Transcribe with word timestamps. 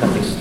da 0.00 0.06
questo. 0.08 0.39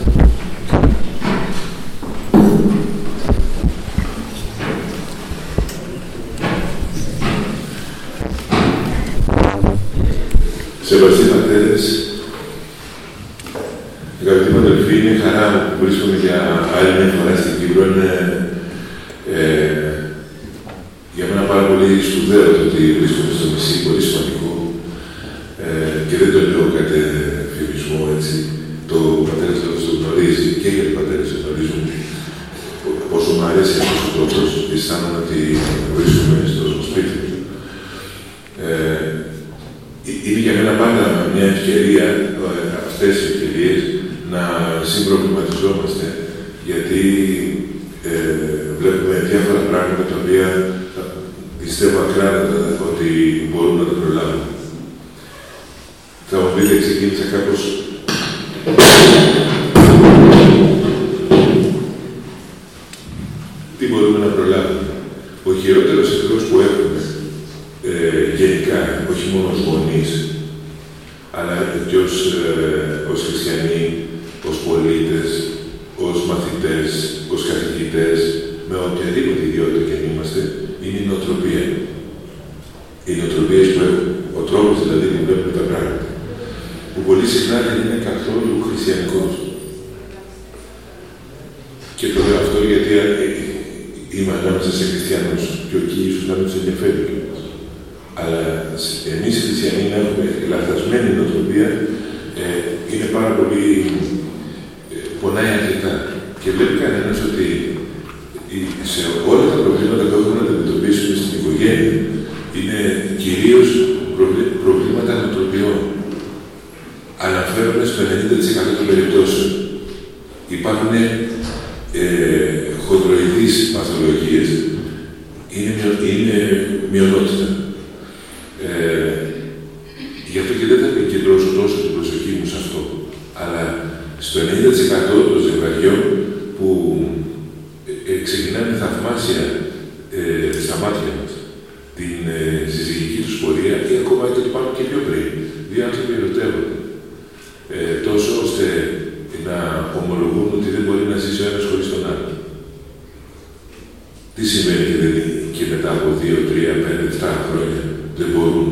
δεν 158.19 158.29
μπορούν 158.33 158.67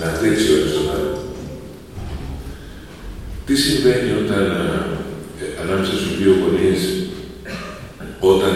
να 0.00 0.08
τρέξει 0.18 0.52
ο 0.52 0.56
ένας 0.56 0.72
τον 0.72 0.90
άλλο. 0.94 1.12
Τι 3.46 3.56
συμβαίνει 3.56 4.10
όταν 4.22 4.44
ε, 5.42 5.46
ανάμεσα 5.62 5.92
στους 5.92 6.18
δύο 6.18 6.32
γονείς, 6.42 6.80
όταν 8.20 8.54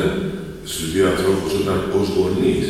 στους 0.65 0.93
δύο 0.93 1.07
ανθρώπους, 1.09 1.53
όταν 1.61 1.79
ως 2.01 2.09
γονείς 2.17 2.67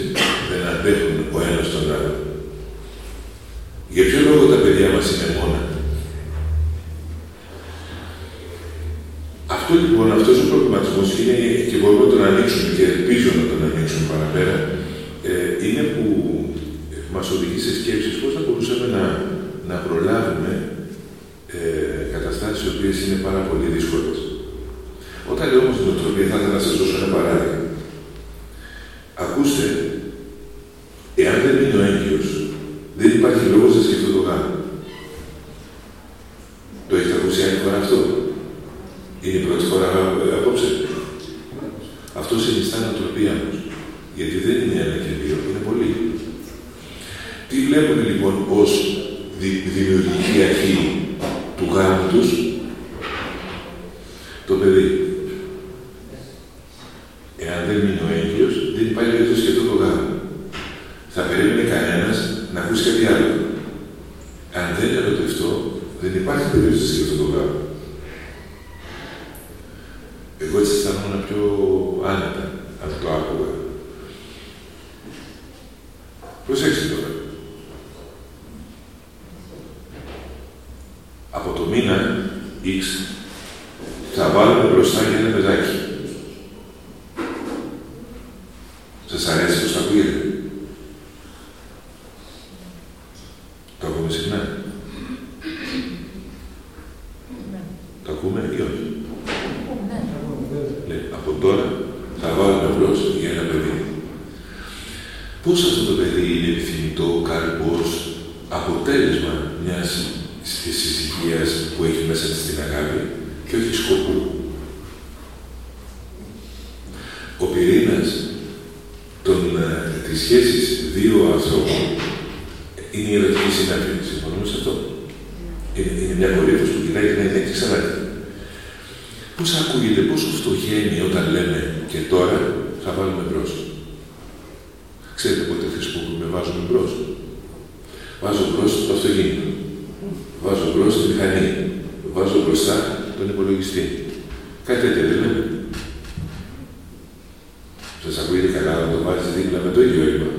ακούγεται 148.21 148.51
καλά, 148.57 148.73
να 148.83 148.89
το 148.93 148.99
βάζεις 149.07 149.35
δίπλα 149.37 149.59
με 149.65 149.71
το 149.75 149.81
ίδιο 149.87 150.03
ύμα. 150.15 150.31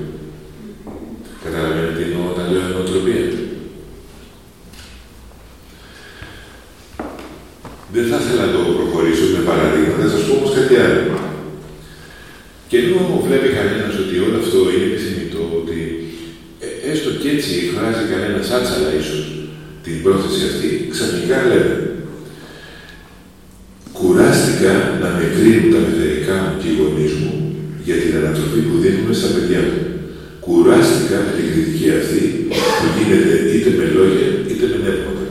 Καταλαβαίνετε 1.44 1.94
τι 1.96 2.02
εννοώ 2.06 2.24
όταν 2.32 2.46
λέω 2.52 2.66
νοοτροπία. 2.72 3.24
Δεν 7.94 8.04
θα 8.10 8.18
ήθελα 8.22 8.44
να 8.46 8.52
το 8.54 8.60
προχωρήσω 8.78 9.26
με 9.34 9.40
παραδείγματα, 9.48 10.02
θα 10.02 10.10
σας 10.14 10.22
πω 10.26 10.32
όμως 10.38 10.52
κάτι 10.58 10.74
άλλο. 10.84 11.04
Και 12.68 12.76
ενώ 12.82 13.00
βλέπει 13.26 13.48
κανένας 13.58 13.94
ότι 14.02 14.14
όλο 14.26 14.36
αυτό 14.42 14.58
είναι 14.72 14.88
επιθυμητό, 14.90 15.42
ότι 15.60 15.78
ε, 16.64 16.68
έστω 16.90 17.10
και 17.20 17.28
έτσι 17.34 17.50
εκφράζει 17.62 18.04
κανένα 18.12 18.40
άτσαλα 18.56 18.90
ίσως 19.00 19.22
την 19.84 19.96
πρόθεση 20.04 20.42
αυτή, 20.50 20.68
ξαφνικά 20.94 21.36
λέμε 21.50 21.76
Κουράστηκα 23.98 24.72
να 25.02 25.08
με 25.16 25.24
κρίνουν 25.34 25.72
τα 25.74 25.80
μητερικά 25.86 26.34
μου 26.42 26.54
και 26.60 26.68
οι 26.68 26.76
γονείς 26.78 27.12
μου 27.20 27.33
για 27.86 27.96
την 28.02 28.12
ανατροπή 28.18 28.60
που 28.68 28.76
δίνουμε 28.82 29.12
στα 29.20 29.28
παιδιά 29.34 29.60
μου. 29.68 29.80
Κουράστηκα 30.44 31.16
με 31.24 31.30
την 31.36 31.44
κριτική 31.50 31.86
αυτή 32.00 32.20
που 32.78 32.86
γίνεται 32.96 33.34
είτε 33.54 33.70
με 33.78 33.84
λόγια 33.96 34.28
είτε 34.50 34.64
με 34.72 34.78
νεύματα. 34.84 35.24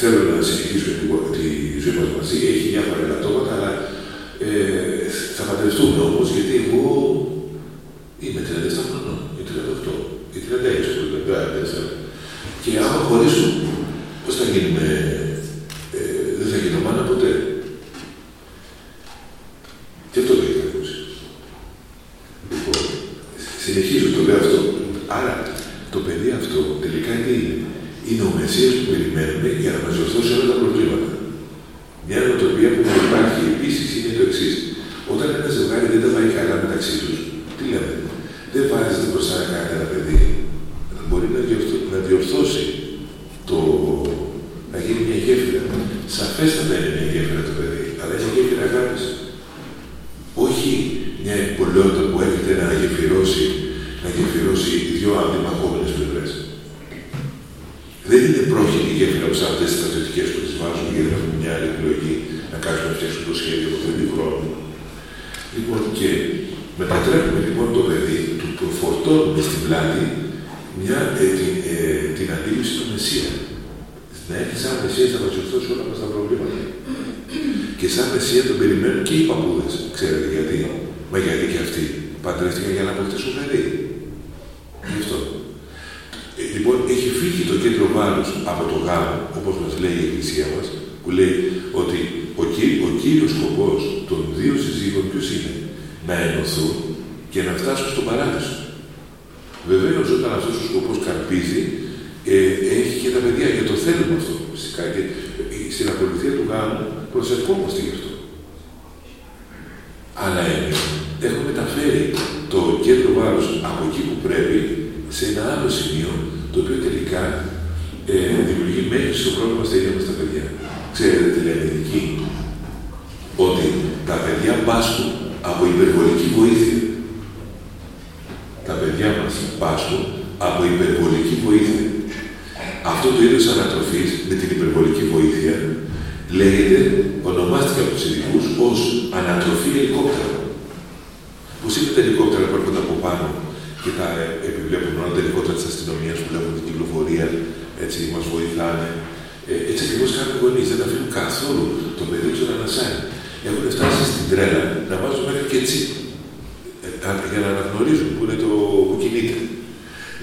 θέλω 0.00 0.20
να 0.36 0.42
συνεχίσουμε 0.48 0.94
τη, 1.34 1.44
τη 1.72 1.78
ζωή 1.84 1.96
μας 1.98 2.10
μαζί. 2.16 2.36
Έχει 2.52 2.66
διάφορα 2.72 3.00
ελαττώματα, 3.06 3.50
αλλά 3.56 3.70
ε, 4.46 4.52
θα 5.36 5.42
παντρευτούμε 5.48 6.00
όμως, 6.10 6.26
γιατί 6.34 6.54
εγώ 6.64 6.86
είμαι 8.24 8.40
34 8.48 8.90
χρονών, 8.90 9.18
ή 9.40 9.42
38, 9.48 9.94
ή 10.36 10.38
36, 10.46 10.90
ή 11.02 11.20
34. 11.26 11.92
Και 12.62 12.70
άμα 12.84 13.00
χωρίσουν, 13.08 13.50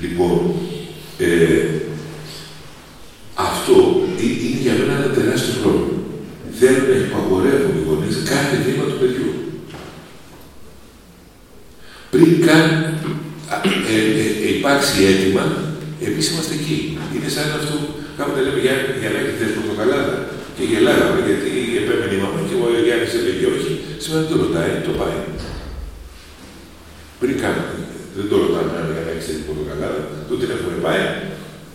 Λοιπόν, 0.05 0.38
ε, 1.17 1.65
αυτό 3.50 3.77
είναι 4.21 4.59
για 4.63 4.74
μένα 4.77 4.93
ένα 5.00 5.09
τεράστιο 5.17 5.55
πρόβλημα. 5.62 6.00
Θέλουν 6.59 6.88
να 6.91 6.97
υπαγορεύουν 7.05 7.75
οι 7.77 7.83
γονείς 7.88 8.17
κάθε 8.31 8.55
βήμα 8.65 8.85
του 8.89 9.00
παιδιού. 9.01 9.31
Πριν 12.13 12.31
καν 12.47 12.67
ε, 13.51 13.95
ε, 13.95 13.97
ε, 14.45 14.50
υπάρξει 14.57 14.97
έτοιμα, 15.12 15.43
εμείς 16.07 16.25
είμαστε 16.29 16.53
εκεί. 16.59 16.79
Είναι 17.13 17.29
σαν 17.35 17.47
αυτό 17.59 17.75
κάποτε 18.17 18.41
λέμε 18.45 18.59
για, 18.65 18.75
για 19.01 19.09
να 19.13 19.17
έχει 19.21 19.33
θες 19.39 19.51
πορτοκαλάδα. 19.55 20.15
Και 20.55 20.63
γελάγαμε 20.71 21.19
γιατί 21.27 21.51
επέμενε 21.81 22.15
η 22.17 22.21
μαμά 22.24 22.39
και 22.47 22.55
ο 22.63 22.67
Γιάννη 22.85 23.07
έλεγε 23.19 23.45
όχι. 23.55 23.71
Σήμερα 24.01 24.19
δεν 24.21 24.31
το 24.31 24.38
ρωτάει, 24.43 24.71
το 24.88 24.93
πάει. 25.00 25.19
Πριν 27.21 27.35
καν 27.41 27.57
δεν 28.17 28.25
το 28.29 28.35
ρωτάμε 28.43 28.71
αν 29.32 29.38
για 29.38 29.44
να 29.44 29.44
έχει 29.44 29.44
θες 29.44 29.48
πορτοκαλάδα, 29.48 30.01
το 30.27 30.34
την 30.39 30.50
έχουμε 30.55 30.75
πάει 30.86 31.03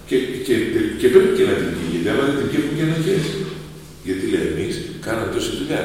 και, 0.09 0.16
και, 0.47 0.54
και, 1.00 1.07
πρέπει 1.12 1.33
και 1.37 1.45
να 1.50 1.54
την 1.61 1.69
πει, 1.75 1.85
γιατί 1.92 2.09
άμα 2.12 2.23
δεν 2.28 2.37
την 2.38 2.47
πει 2.49 2.57
έχουν 2.61 2.75
και 2.78 2.87
αναγκές. 2.88 3.25
Γιατί 4.07 4.25
λέει 4.33 4.47
εμείς 4.52 4.75
κάναμε 5.04 5.28
τόση 5.35 5.50
δουλειά. 5.59 5.83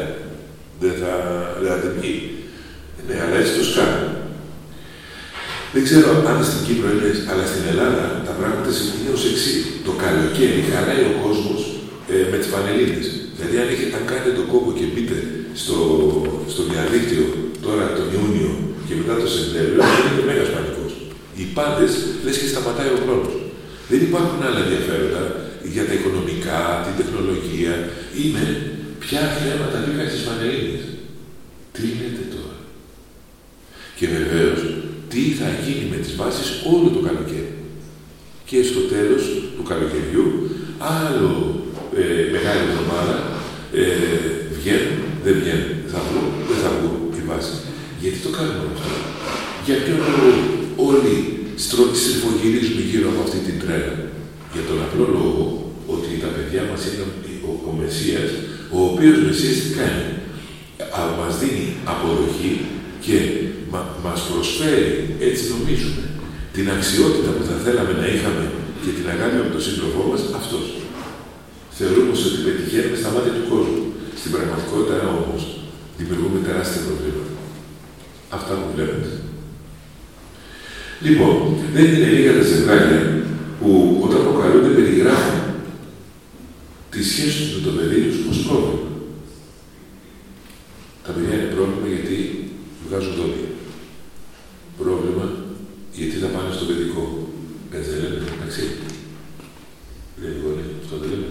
Δεν 0.81 0.93
θα, 1.01 1.13
δεν 1.61 1.69
θα 1.71 1.79
την 1.83 1.93
πει. 1.99 2.11
Ναι, 3.07 3.15
αλλά 3.23 3.35
έτσι 3.41 3.53
το 3.59 3.63
σκάνουμε. 3.69 4.09
Δεν 5.73 5.83
ξέρω 5.87 6.09
αν 6.29 6.37
στην 6.49 6.61
Κύπρο 6.65 6.87
είναι, 6.93 7.11
αλλά 7.31 7.45
στην 7.51 7.63
Ελλάδα 7.71 8.03
τα 8.27 8.33
πράγματα 8.39 8.71
είναι 8.95 9.11
ως 9.17 9.23
εξή. 9.31 9.55
Το 9.87 9.91
καλοκαίρι 10.03 10.61
χαλάει 10.71 11.03
ο 11.11 11.13
κόσμος 11.23 11.61
ε, 12.13 12.15
με 12.31 12.37
τις 12.39 12.49
πανελίδε. 12.53 13.01
Δηλαδή, 13.35 13.55
αν, 13.61 13.67
έχετε, 13.73 13.93
αν 13.97 14.03
κάνετε 14.09 14.31
τον 14.39 14.47
κόπο 14.51 14.69
και 14.77 14.85
μπείτε 14.91 15.17
στο, 15.61 15.77
στο 16.53 16.61
διαδίκτυο 16.71 17.25
τώρα 17.65 17.83
τον 17.97 18.07
Ιούνιο 18.15 18.51
και 18.87 18.93
μετά 18.99 19.13
το 19.21 19.27
Σεπτέμβριο, 19.35 19.81
είναι 20.07 20.23
μέγα 20.29 20.45
πανικό. 20.53 20.74
Οι 21.37 21.43
πάντες 21.57 21.93
λες 22.23 22.37
και 22.37 22.51
σταματάει 22.53 22.91
ο 22.95 22.99
χρόνος. 23.03 23.33
Δεν 23.89 24.01
υπάρχουν 24.07 24.39
άλλα 24.47 24.59
ενδιαφέροντα 24.65 25.23
για 25.73 25.85
τα 25.87 25.93
οικονομικά, 25.97 26.59
την 26.85 26.95
τεχνολογία. 26.99 27.73
Είναι 28.21 28.45
ποια 29.03 29.21
θέματα 29.41 29.77
λίγα 29.85 30.05
στις 30.09 30.23
πανελίδε. 30.27 30.79
Τι 31.75 31.81
γίνεται 31.91 32.23
τώρα; 32.35 32.55
Και 33.97 34.07
βεβαίως, 34.17 34.59
τι 35.11 35.21
θα 35.39 35.47
γίνει 35.63 35.85
με 35.93 35.97
τις 36.03 36.13
βάσεις 36.19 36.47
όλο 36.73 36.87
το 36.95 37.01
καλοκαίρι; 37.07 37.53
Και 38.49 38.59
στο 38.69 38.81
τέλος 38.93 39.23
του 39.55 39.63
καλοκαιριού, 39.71 40.27
άλλο 41.01 41.31
ε, 42.01 42.05
μεγάλη 42.35 42.61
εβδομάδα, 42.69 43.15
ε, 43.81 43.85
βγαίνουν, 44.57 44.99
δεν 45.25 45.35
βγαίνουν, 45.39 45.71
θα 45.91 45.99
βγουν, 46.05 46.27
δεν 46.49 46.57
θα 46.63 46.69
βγουν 46.75 46.97
οι 47.17 47.21
βάσεις. 47.29 47.59
Γιατί 48.01 48.17
το 48.25 48.31
κάνουμε 48.37 48.67
αυτό; 48.73 48.91
Για 49.65 49.77
ποιο 49.83 49.95
λόγο; 50.03 50.54
Όλοι 50.89 51.13
στροφογυρίζουμε 51.65 52.81
γύρω 52.89 53.07
από 53.11 53.21
αυτή 53.25 53.39
την 53.47 53.55
τρέλα. 53.61 53.95
Για 54.53 54.63
τον 54.69 54.77
απλό 54.85 55.05
λόγο 55.17 55.43
ότι 55.93 56.09
τα 56.23 56.29
παιδιά 56.35 56.63
μας 56.69 56.81
είναι 56.85 57.05
ο, 57.49 57.51
ο 57.69 57.71
Μεσσίας, 57.79 58.29
ο 58.75 58.77
οποίος 58.89 59.17
Μεσσίας 59.25 59.55
τι 59.61 59.69
κάνει. 59.79 60.05
Α, 60.99 61.01
μας 61.19 61.33
δίνει 61.39 61.65
αποδοχή 61.91 62.53
και 63.05 63.17
μα, 63.71 63.81
μας 64.05 64.19
προσφέρει, 64.29 64.93
έτσι 65.27 65.43
νομίζουμε, 65.53 66.03
την 66.55 66.65
αξιότητα 66.75 67.29
που 67.35 67.43
θα 67.49 67.55
θέλαμε 67.63 67.93
να 68.01 68.07
είχαμε 68.13 68.43
και 68.83 68.91
την 68.97 69.05
αγάπη 69.13 69.37
με 69.45 69.49
τον 69.55 69.63
σύντροφό 69.67 70.01
μας, 70.11 70.21
αυτός. 70.39 70.65
Θεωρούμε 71.77 72.13
ότι 72.27 72.39
πετυχαίνουμε 72.45 72.97
στα 73.01 73.09
μάτια 73.13 73.33
του 73.37 73.45
κόσμου. 73.51 73.83
Στην 74.19 74.31
πραγματικότητα 74.35 74.97
όμως 75.21 75.41
δημιουργούμε 75.97 76.39
τεράστια 76.47 76.81
προβλήματα. 76.87 77.33
Αυτά 78.37 78.53
που 78.59 78.67
βλέπετε. 78.75 79.11
Λοιπόν, 81.01 81.33
δεν 81.73 81.85
είναι 81.85 82.09
λίγα 82.15 82.33
τα 82.33 82.43
ζευγάρια 82.43 83.23
που 83.59 84.01
όταν 84.05 84.19
προκαλούνται 84.23 84.75
περιγράφουν 84.77 85.39
τη 86.91 87.03
σχέση 87.03 87.39
του 87.43 87.55
με 87.55 87.61
το 87.65 87.71
παιδί 87.77 88.01
τους 88.01 88.19
ως 88.29 88.39
πρόβλημα. 88.47 88.79
Τα 91.05 91.11
παιδιά 91.11 91.33
είναι 91.37 91.53
πρόβλημα 91.55 91.87
γιατί 91.95 92.17
βγάζουν 92.87 93.13
δόντια. 93.19 93.49
Πρόβλημα 94.81 95.25
γιατί 95.97 96.15
θα 96.21 96.29
πάνε 96.33 96.51
στο 96.55 96.65
παιδικό. 96.69 97.03
Έτσι 97.75 97.89
δεν 97.91 97.99
λέμε, 98.03 98.19
εντάξει. 98.35 98.63
Λέει 100.21 100.33
η 100.37 100.41
γονή, 100.43 100.65
αυτό 100.83 100.95
δεν 101.01 101.09
λέμε. 101.13 101.29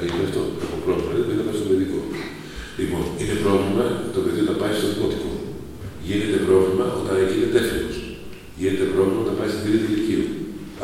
Δεν 0.00 0.08
είναι 0.12 0.26
αυτό, 0.28 0.40
έχω 0.64 0.76
πρόβλημα, 0.84 1.10
δεν 1.28 1.36
θα 1.38 1.44
πάει 1.46 1.58
στο 1.60 1.68
παιδικό. 1.70 2.00
Λοιπόν, 2.78 3.02
είναι 3.20 3.36
πρόβλημα 3.44 3.84
το 4.14 4.20
παιδί 4.24 4.40
όταν 4.44 4.56
πάει 4.62 4.74
στο 4.78 4.88
δημοτικό. 4.92 5.30
Γίνεται 6.06 6.38
πρόβλημα 6.48 6.86
όταν 7.00 7.14
γίνεται 7.30 7.58
έφηβος. 7.62 7.91
Γίνεται 8.62 8.88
πρόβλημα 8.94 9.20
όταν 9.24 9.34
πάει 9.38 9.50
στην 9.52 9.64
τρίτη 9.66 9.86
ηλικία. 9.90 10.24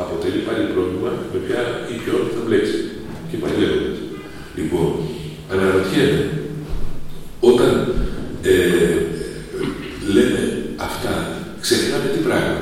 Αποτελεί 0.03 0.39
πάλι 0.47 0.63
πρόβλημα 0.73 1.11
με 1.31 1.39
ποια 1.45 1.61
ή 1.91 1.93
ποιον 2.01 2.21
θα 2.33 2.41
μπλέξει. 2.45 2.79
Και 3.29 3.37
πάει 3.41 3.55
λέγοντα. 3.61 3.91
Λοιπόν, 4.57 4.89
αναρωτιέμαι, 5.53 6.23
όταν 7.49 7.71
ε, 8.51 8.55
λέμε 10.15 10.41
αυτά, 10.87 11.13
ξεχνάμε 11.63 12.07
τι 12.13 12.19
πράγμα. 12.27 12.57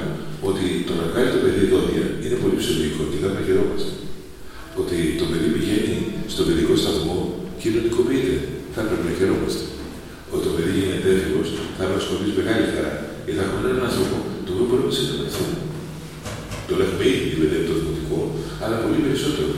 Ότι 0.49 0.65
το 0.87 0.93
να 0.99 1.05
κάνει 1.13 1.29
το 1.35 1.39
παιδί 1.43 1.63
δόντια 1.71 2.05
είναι 2.23 2.37
πολύ 2.43 2.55
ψωμικό 2.61 3.03
και 3.11 3.19
δεν 3.21 3.45
χαιρόμαστε. 3.47 3.91
Ότι 4.81 4.97
το 5.19 5.25
παιδί 5.29 5.49
πηγαίνει 5.55 5.95
στο 6.33 6.41
παιδικό 6.47 6.73
σταθμό 6.83 7.17
και 7.59 7.61
κοινωνικοποιείται. 7.61 8.35
Θα 8.73 8.81
πρέπει 8.87 9.05
να 9.09 9.13
χαιρόμαστε. 9.19 9.63
Ότι 10.33 10.43
το 10.47 10.51
παιδί 10.55 10.71
γίνεται 10.77 11.09
έφηβο, 11.15 11.41
θα 11.77 11.83
μα 11.91 11.97
χωρί 12.07 12.25
μεγάλη 12.39 12.65
χαρά. 12.73 12.93
Γιατί 13.23 13.37
θα 13.39 13.45
έχουμε 13.47 13.61
έναν 13.67 13.83
άνθρωπο 13.89 14.17
το 14.47 14.53
οποίο 14.53 14.65
μπορεί 14.69 14.83
να 14.89 14.93
συνεργαστεί. 14.97 15.45
Το 16.67 16.73
έχουμε 16.85 17.05
ήδη 17.13 17.27
δηλαδή 17.33 17.65
το 17.69 17.73
δημοτικό, 17.79 18.19
αλλά 18.63 18.75
πολύ 18.83 18.99
περισσότερο. 19.05 19.51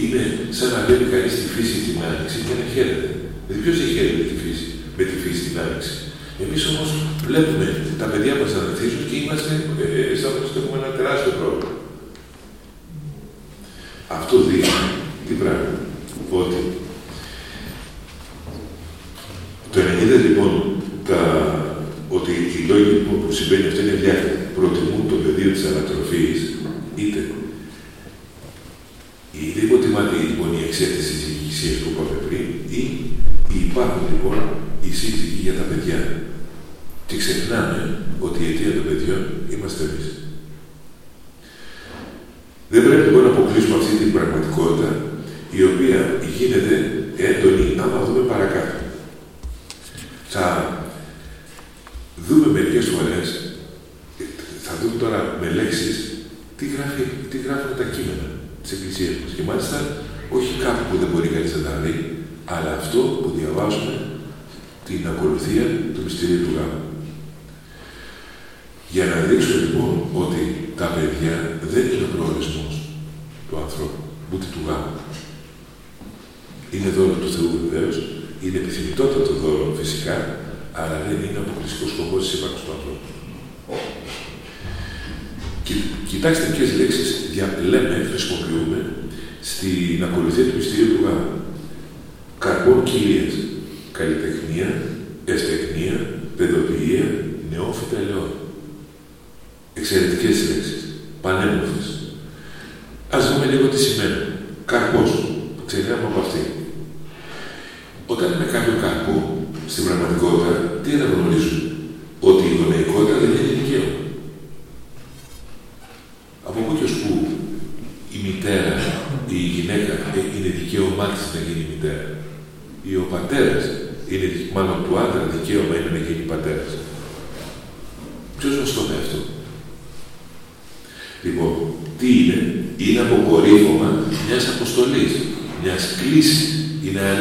Είναι 0.00 0.22
σαν 0.56 0.68
να 0.74 0.78
βλέπει 0.86 1.06
κανεί 1.12 1.28
τη 1.38 1.43
φύση 1.54 1.76
την 1.86 1.96
άνοιξη 2.08 2.38
και 2.46 2.54
να 2.60 2.66
χαίρεται. 2.72 3.08
Δηλαδή, 3.44 3.60
ποιος 3.64 3.76
έχει 3.82 3.92
χαίρεται 3.96 4.24
τη 4.30 4.36
φύση, 4.42 4.66
με 4.96 5.02
τη 5.08 5.14
φύση 5.22 5.40
την 5.46 5.56
άνοιξη. 5.64 5.94
Εμείς 6.42 6.62
όμως 6.70 6.88
βλέπουμε 7.28 7.66
τα 8.00 8.06
παιδιά 8.10 8.34
μας 8.40 8.50
να 8.56 8.60
ανθίζουν 8.66 9.02
και 9.08 9.16
είμαστε, 9.22 9.52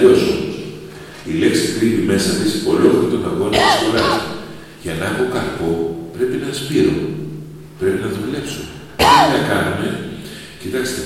αλλιώς 0.04 0.22
όμως. 0.34 0.56
Η 1.30 1.34
λέξη 1.42 1.66
κρύβει 1.76 2.02
μέσα 2.12 2.32
της 2.40 2.52
ολόκληρο 2.72 3.08
τον 3.14 3.24
αγώνα 3.32 3.58
της 3.58 3.76
φορά. 3.84 4.08
Για 4.84 4.94
να 5.00 5.06
έχω 5.12 5.24
καρπό 5.36 5.70
πρέπει 6.16 6.38
να 6.46 6.50
σπείρω. 6.60 6.96
Πρέπει 7.80 8.00
να 8.06 8.10
δουλέψω. 8.16 8.62
Τι 8.98 9.32
να 9.36 9.42
κάνουμε, 9.52 9.88
κοιτάξτε. 10.62 11.02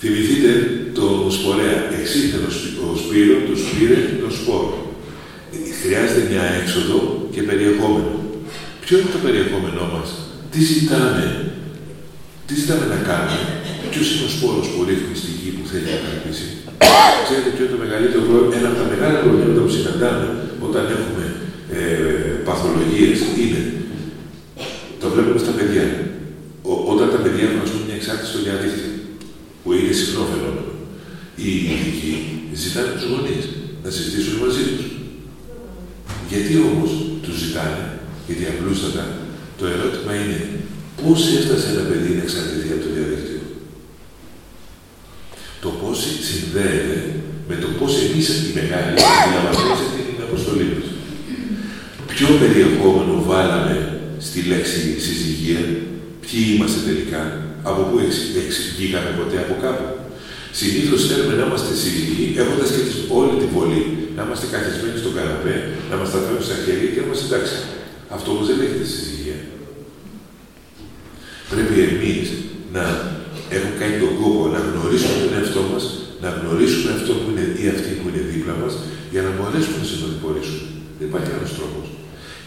Θυμηθείτε 0.00 0.50
το 0.98 1.06
σπορέα. 1.36 1.78
Εξήχθεν 1.98 2.42
ο 2.90 2.96
σπύρο, 3.02 3.36
το 3.48 3.54
σπήρε, 3.62 3.98
το 4.22 4.30
σπόρο. 4.38 4.78
Χρειάζεται 5.82 6.22
μια 6.30 6.44
έξοδο 6.60 7.28
και 7.34 7.42
περιεχόμενο. 7.42 8.14
Ποιο 8.82 8.98
είναι 8.98 9.14
το 9.16 9.20
περιεχόμενό 9.26 9.84
μας, 9.94 10.08
τι 10.50 10.60
ζητάμε, 10.72 11.24
τι 12.46 12.54
ζητάμε 12.60 12.86
να 12.94 12.98
κάνουμε, 13.08 13.65
ποιος 13.92 14.06
είναι 14.10 14.26
ο 14.28 14.32
σπόρος 14.34 14.66
που 14.72 14.80
ρίχνει 14.88 15.14
στη 15.22 15.30
γη 15.38 15.50
που 15.56 15.64
θέλει 15.70 15.88
να 15.94 15.98
καρπίσει. 16.04 16.46
Ξέρετε 17.26 17.50
ποιο 17.54 17.62
είναι 17.64 17.74
το 17.76 17.82
μεγαλύτερο 17.84 18.22
πρόβλημα, 18.28 18.54
ένα 18.60 18.68
από 18.70 18.78
τα 18.82 18.86
μεγάλα 18.92 19.18
προβλήματα 19.24 19.60
που 19.64 19.72
συναντάμε 19.76 20.26
όταν 20.66 20.84
έχουμε 20.96 21.24
ε, 21.76 21.80
παθολογίες 22.46 23.18
είναι, 23.40 23.62
το 25.00 25.06
βλέπουμε 25.12 25.40
στα 25.44 25.52
παιδιά. 25.58 25.86
Ο, 26.70 26.72
όταν 26.92 27.06
τα 27.14 27.20
παιδιά 27.22 27.44
έχουν 27.48 27.62
πούμε, 27.70 27.84
μια 27.88 27.98
εξάρτηση 28.00 28.30
στο 28.32 28.40
διαδίκτυο, 28.46 28.90
που 29.62 29.68
είναι 29.76 29.92
συχνό 30.00 30.22
φαινόμενο, 30.32 30.72
οι 31.42 31.50
ειδικοί 31.72 32.14
ζητάνε 32.62 32.90
τους 32.94 33.06
γονείς 33.10 33.44
να 33.84 33.90
συζητήσουν 33.96 34.34
μαζί 34.44 34.64
τους. 34.70 34.86
Γιατί 36.30 36.52
όμως 36.70 36.90
τους 37.24 37.36
ζητάνε, 37.42 37.84
γιατί 38.26 38.44
απλούστατα 38.52 39.04
το 39.58 39.64
ερώτημα 39.74 40.12
είναι 40.20 40.38
πώς 41.00 41.18
έφτασε 41.38 41.66
ένα 41.74 41.84
παιδί 41.88 42.10
να 42.18 42.22
εξαρτηθεί 42.26 42.68
από 42.74 42.82
το 42.84 42.90
διαδίκτυο; 42.96 43.25
Το 45.96 46.02
πώς 46.02 46.28
συνδέεται 46.30 46.96
με 47.48 47.56
το 47.62 47.68
πώς 47.78 47.92
εμείς 48.04 48.26
οι 48.28 48.50
μεγάλοι 48.58 48.88
αντιλαμβανόμαστε 48.90 49.86
την 50.08 50.18
αποστολή 50.26 50.66
μας. 50.74 50.88
Ποιο 52.12 52.28
περιεχόμενο 52.42 53.14
βάλαμε 53.30 53.74
στη 54.26 54.38
λέξη 54.50 54.80
συζυγία, 55.06 55.62
ποιοι 56.22 56.40
είμαστε 56.52 56.80
τελικά, 56.88 57.22
από 57.68 57.80
πού 57.88 57.96
εξηγήκαμε 58.44 59.10
ποτέ 59.18 59.36
από 59.44 59.54
κάπου. 59.64 59.86
Συνήθως 60.60 61.00
θέλουμε 61.08 61.34
να 61.38 61.44
είμαστε 61.46 61.72
σύζυγοι, 61.82 62.24
έχοντας 62.42 62.68
και 62.74 62.82
όλη 63.18 63.34
τη 63.40 63.46
βολή, 63.54 63.82
να 64.16 64.20
είμαστε 64.24 64.46
καθισμένοι 64.54 64.98
στον 65.02 65.14
καναπέ, 65.18 65.56
να 65.90 65.94
μας 66.00 66.08
τα 66.12 66.18
φέρουν 66.24 66.44
στα 66.48 66.56
χέρια 66.64 66.88
και 66.92 67.00
να 67.00 67.06
είμαστε 67.06 67.26
εντάξει. 67.30 67.56
Αυτό 68.16 68.28
όμως 68.34 68.46
δεν 68.50 68.58
έχετε 68.64 68.86
συζυγία. 68.94 69.38
Πρέπει 71.50 71.76
εμείς 71.88 72.26
να 72.76 72.84
έχουμε 73.54 73.74
κάνει 73.80 73.96
τον 74.04 74.12
κόπο 74.20 74.42
να 74.54 74.60
γνωρίσουμε 74.68 75.16
τον 75.22 75.32
εαυτό 75.38 75.62
μας, 75.72 75.84
να 76.24 76.28
γνωρίσουμε 76.36 76.88
αυτό 76.98 77.12
που 77.20 77.26
είναι 77.30 77.46
ή 77.62 77.64
αυτή 77.74 77.90
που 77.98 78.06
είναι 78.08 78.22
δίπλα 78.32 78.54
μας, 78.62 78.72
για 79.12 79.22
να 79.26 79.30
μπορέσουμε 79.36 79.76
να 79.82 79.86
συνοδοιπορήσουμε. 79.90 80.64
Δεν 80.98 81.06
υπάρχει 81.10 81.30
άλλος 81.36 81.52
τρόπος. 81.58 81.86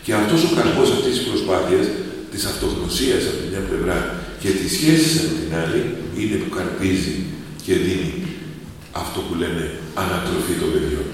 Και 0.03 0.11
αυτός 0.21 0.39
ο 0.47 0.49
καρπός 0.57 0.89
αυτής 0.97 1.13
της 1.17 1.25
προσπάθειας, 1.29 1.85
της 2.31 2.43
αυτογνωσίας 2.51 3.21
από 3.29 3.37
την 3.41 3.49
μια 3.51 3.63
πλευρά 3.69 3.97
και 4.41 4.49
της 4.59 4.71
σχέσης 4.77 5.13
από 5.23 5.33
την 5.39 5.51
άλλη, 5.61 5.81
είναι 6.19 6.35
που 6.41 6.49
καρπίζει 6.57 7.15
και 7.65 7.73
δίνει 7.85 8.11
αυτό 9.01 9.19
που 9.25 9.33
λέμε 9.41 9.63
ανατροφή 10.03 10.53
των 10.61 10.69
παιδιών. 10.73 11.07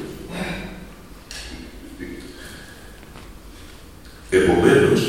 Επομένως, 4.29 5.01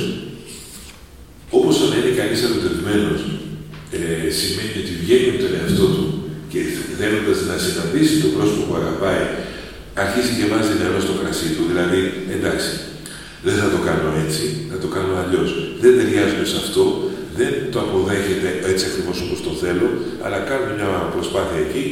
όπω 1.50 1.68
αν 1.68 1.92
είναι 1.98 2.16
κανεί 2.20 2.36
ερωτευμένο, 2.46 3.10
ε, 3.98 4.25
σημαίνει 4.40 4.76
ότι 4.82 4.92
βγαίνει 5.02 5.28
από 5.32 5.40
τον 5.44 5.52
εαυτό 5.58 5.86
του 5.94 6.06
και 6.52 6.60
θέλοντας 7.00 7.38
να 7.50 7.56
συναντήσει 7.64 8.14
το 8.24 8.28
πρόσωπο 8.36 8.62
που 8.68 8.76
αγαπάει, 8.80 9.24
αρχίζει 10.04 10.32
και 10.38 10.46
βάζει 10.52 10.72
νερό 10.80 10.98
στο 11.06 11.14
κρασί 11.20 11.48
του. 11.54 11.64
Δηλαδή, 11.70 12.00
εντάξει, 12.36 12.70
δεν 13.46 13.54
θα 13.60 13.68
το 13.74 13.78
κάνω 13.88 14.08
έτσι, 14.24 14.44
θα 14.70 14.78
το 14.82 14.88
κάνω 14.94 15.12
αλλιώς. 15.22 15.50
Δεν 15.82 15.92
ταιριάζουμε 15.96 16.46
σε 16.52 16.56
αυτό, 16.62 16.82
δεν 17.38 17.52
το 17.72 17.78
αποδέχεται 17.84 18.48
έτσι 18.70 18.84
ακριβώς 18.88 19.16
όπως 19.24 19.38
το 19.46 19.52
θέλω, 19.62 19.88
αλλά 20.24 20.38
κάνουμε 20.48 20.72
μια 20.78 20.88
προσπάθεια 21.14 21.58
εκεί 21.66 21.84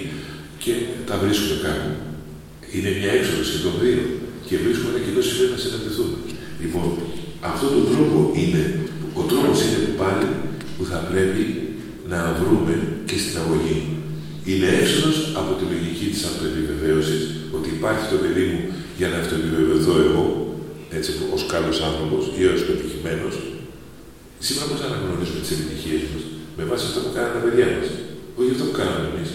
και 0.62 0.74
τα 1.09 1.14
βρίσκουμε 1.22 1.57
κάπου. 1.64 1.90
Είναι 2.74 2.90
μια 2.98 3.11
έξοδος 3.18 3.48
των 3.64 3.74
δύο 3.83 4.02
και 4.46 4.54
βρίσκουμε 4.62 4.90
ένα 4.92 5.00
κοινό 5.04 5.22
σημείο 5.28 5.48
να 5.54 5.59
συναντηθούμε. 5.64 6.16
Λοιπόν, 6.62 6.87
αυτόν 7.50 7.70
τον 7.76 7.85
τρόπο 7.92 8.16
είναι, 8.40 8.62
ο 9.20 9.22
τρόπος 9.30 9.57
είναι 9.64 9.78
που 9.85 9.94
πάλι 10.02 10.26
που 10.76 10.85
θα 10.90 10.98
πρέπει 11.11 11.42
να 12.12 12.18
βρούμε 12.38 12.74
και 13.08 13.16
στην 13.22 13.34
αγωγή. 13.42 13.78
Είναι 14.50 14.68
έξοδος 14.80 15.16
από 15.40 15.50
τη 15.58 15.64
λογική 15.72 16.06
της 16.12 16.22
αυτοεπιβεβαίωσης, 16.30 17.22
ότι 17.56 17.68
υπάρχει 17.76 18.04
το 18.12 18.16
παιδί 18.22 18.44
μου 18.50 18.60
για 18.98 19.08
να 19.10 19.16
αυτοεπιβεβαιωθώ 19.22 19.94
εγώ, 20.06 20.24
έτσι 20.96 21.10
ως 21.34 21.42
καλός 21.52 21.78
άνθρωπος 21.88 22.22
ή 22.38 22.42
ως 22.52 22.60
πετυχημένος. 22.66 23.34
Σήμερα 24.46 24.66
πώς 24.70 24.80
αναγνωρίζουμε 24.86 25.40
τις 25.42 25.52
επιτυχίες 25.56 26.02
μας, 26.10 26.22
με 26.58 26.62
βάση 26.70 26.84
αυτό 26.88 26.98
που 27.04 27.12
κάνανε 27.16 27.34
τα 27.36 27.42
παιδιά 27.44 27.66
μας, 27.74 27.88
όχι 28.38 28.50
αυτό 28.54 28.64
που 28.68 28.76
κάναμε 28.80 29.06
εμείς. 29.12 29.30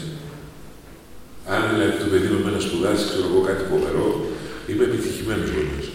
Αν 1.54 1.62
δηλαδή 1.72 1.94
το 2.04 2.08
παιδί 2.12 2.28
μου 2.32 2.40
εμένα 2.42 2.60
σπουδάσει, 2.66 3.04
ξέρω 3.10 3.26
εγώ 3.30 3.42
κάτι 3.50 3.64
φοβερό, 3.72 4.08
είμαι 4.70 4.84
επιτυχημένος 4.90 5.50
γονιός. 5.56 5.86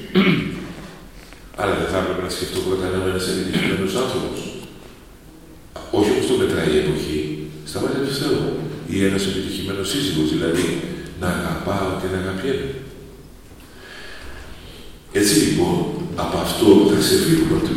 Αλλά 1.61 1.75
δεν 1.81 1.89
θα 1.93 1.99
έπρεπε 2.03 2.23
να 2.27 2.33
σκεφτώ 2.37 2.59
πρώτα 2.67 2.85
να 2.91 2.97
είμαι 2.99 3.11
ένας 3.15 3.27
επιτυχημένος 3.33 3.95
άνθρωπος. 4.03 4.41
Όχι 5.91 6.11
όπως 6.11 6.27
το 6.27 6.35
μετράει 6.41 6.73
η 6.75 6.83
εποχή, 6.85 7.21
στα 7.71 7.81
μάτια 7.81 8.01
του 8.07 8.15
Θεού. 8.21 8.43
Ή 8.95 9.05
ένας 9.09 9.23
επιτυχημένος 9.27 9.89
σύζυγος, 9.91 10.29
δηλαδή 10.35 10.67
να 11.21 11.29
αγαπάω 11.39 11.91
και 12.01 12.09
να 12.13 12.19
αγαπιέμαι. 12.23 12.75
Έτσι 15.21 15.35
λοιπόν, 15.45 15.75
από 16.25 16.37
αυτό 16.47 16.67
θα 16.91 16.97
ξεφύγουμε 17.03 17.57
από 17.57 17.67
τη 17.67 17.73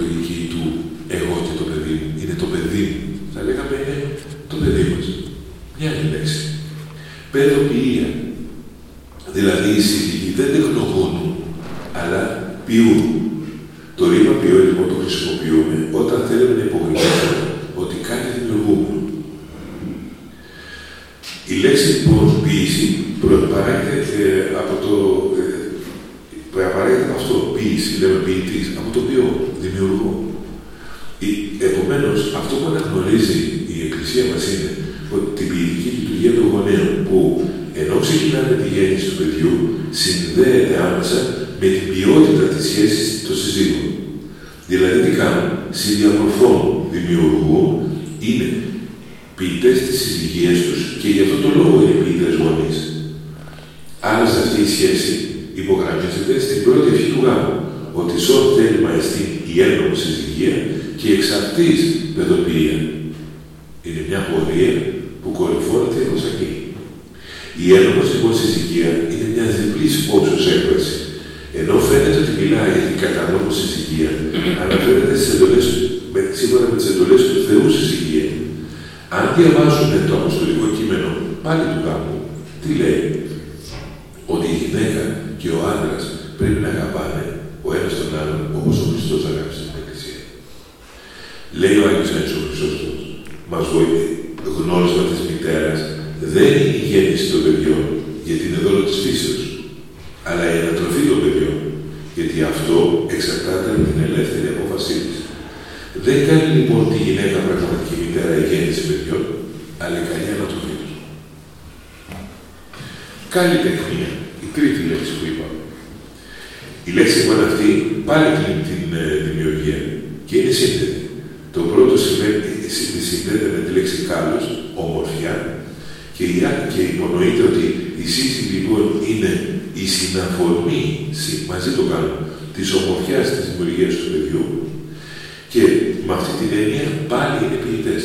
και 135.58 135.68
με 136.08 136.14
αυτή 136.20 136.34
την 136.42 136.52
έννοια 136.62 136.86
πάλι 137.12 137.36
είναι 137.44 137.60
ποιητές. 137.64 138.04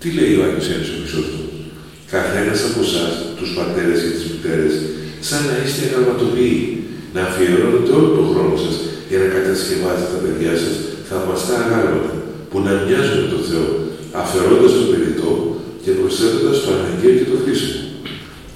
Τι 0.00 0.08
λέει 0.16 0.32
ο 0.38 0.40
Άγιος 0.46 0.68
Ένωσος 0.74 0.96
ο 0.96 0.98
Χρυσόστομος; 1.00 1.54
Καθένας 2.14 2.60
από 2.68 2.80
εσάς, 2.86 3.12
τους 3.38 3.50
πατέρες 3.58 3.98
και 4.02 4.12
τις 4.14 4.24
μητέρες, 4.30 4.74
σαν 5.28 5.40
να 5.48 5.54
είστε 5.60 5.82
γραμματοποιοί, 5.90 6.58
να 7.14 7.20
αφιερώνετε 7.28 7.92
όλο 7.98 8.08
τον 8.16 8.26
χρόνο 8.30 8.54
σας 8.64 8.76
για 9.10 9.18
να 9.22 9.28
κατασκευάζετε 9.34 10.10
τα 10.14 10.20
παιδιά 10.24 10.52
σας 10.62 10.74
θαυμαστά 11.08 11.54
αγάλματα 11.64 12.12
που 12.50 12.58
να 12.66 12.72
μοιάζουν 12.84 13.18
με 13.22 13.28
τον 13.34 13.42
Θεό, 13.48 13.68
αφαιρώντας 14.20 14.72
το 14.78 14.84
περιττό 14.90 15.30
και 15.82 15.90
προσθέτοντας 15.98 16.56
το 16.62 16.68
αναγκαίο 16.76 17.14
και 17.18 17.28
το 17.32 17.36
χρήσιμο. 17.42 17.80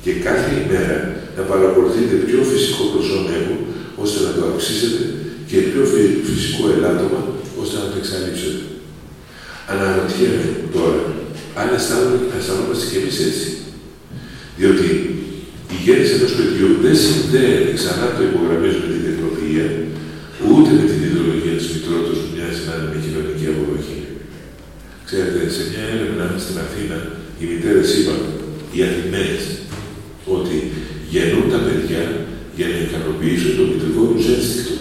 Και 0.04 0.12
κάθε 0.26 0.50
ημέρα 0.62 0.98
να 1.36 1.42
παρακολουθείτε 1.50 2.14
πιο 2.28 2.38
φυσικό 2.50 2.82
προσόν 2.92 3.22
ώστε 4.02 4.18
να 4.26 4.30
το 4.36 4.42
αυξήσετε 4.50 5.02
και 5.48 5.58
πιο 5.70 5.82
φυσικό 6.28 6.62
ελάττωμα 6.74 7.20
ώστε 7.60 7.76
να 7.82 7.86
το 7.90 7.96
εξαλείψετε. 8.02 8.62
Αναρωτιέμαι 9.72 10.46
τώρα 10.76 11.02
αν 11.60 11.66
αισθανόμαστε 12.38 12.84
κι 12.90 12.98
εμείς 13.00 13.18
έτσι. 13.28 13.48
Διότι 14.58 14.86
η 15.74 15.76
γέννηση 15.84 16.14
ενός 16.18 16.32
παιδιού 16.38 16.68
δεν 16.84 16.96
συνδέεται, 17.04 17.70
ξανά 17.78 18.06
το 18.16 18.22
υπογραμμίζω 18.30 18.78
με 18.82 18.88
την 18.94 19.02
τεχνοποιία, 19.08 19.66
ούτε 20.48 20.70
με 20.78 20.84
την 20.90 21.00
ιδεολογία 21.08 21.54
της 21.60 21.68
μητρότητας 21.72 22.18
που 22.20 22.30
μοιάζει 22.34 22.60
να 22.66 22.72
είναι 22.74 22.88
με 22.92 22.98
κοινωνική 23.04 23.46
αποδοχή. 23.52 24.00
Ξέρετε, 25.08 25.40
σε 25.56 25.62
μια 25.70 25.84
έρευνα 25.94 26.26
στην 26.44 26.56
Αθήνα, 26.64 26.98
οι 27.38 27.44
μητέρε 27.50 27.82
είπαν, 27.96 28.20
οι 28.74 28.78
Αθηναίες, 28.88 29.42
ότι 30.36 30.56
γεννούν 31.12 31.46
τα 31.54 31.60
παιδιά 31.66 32.02
για 32.58 32.66
να 32.72 32.78
ικανοποιήσουν 32.86 33.52
το 33.58 33.64
μητρικό 33.70 34.02
τους 34.10 34.26
ένστικτο. 34.34 34.74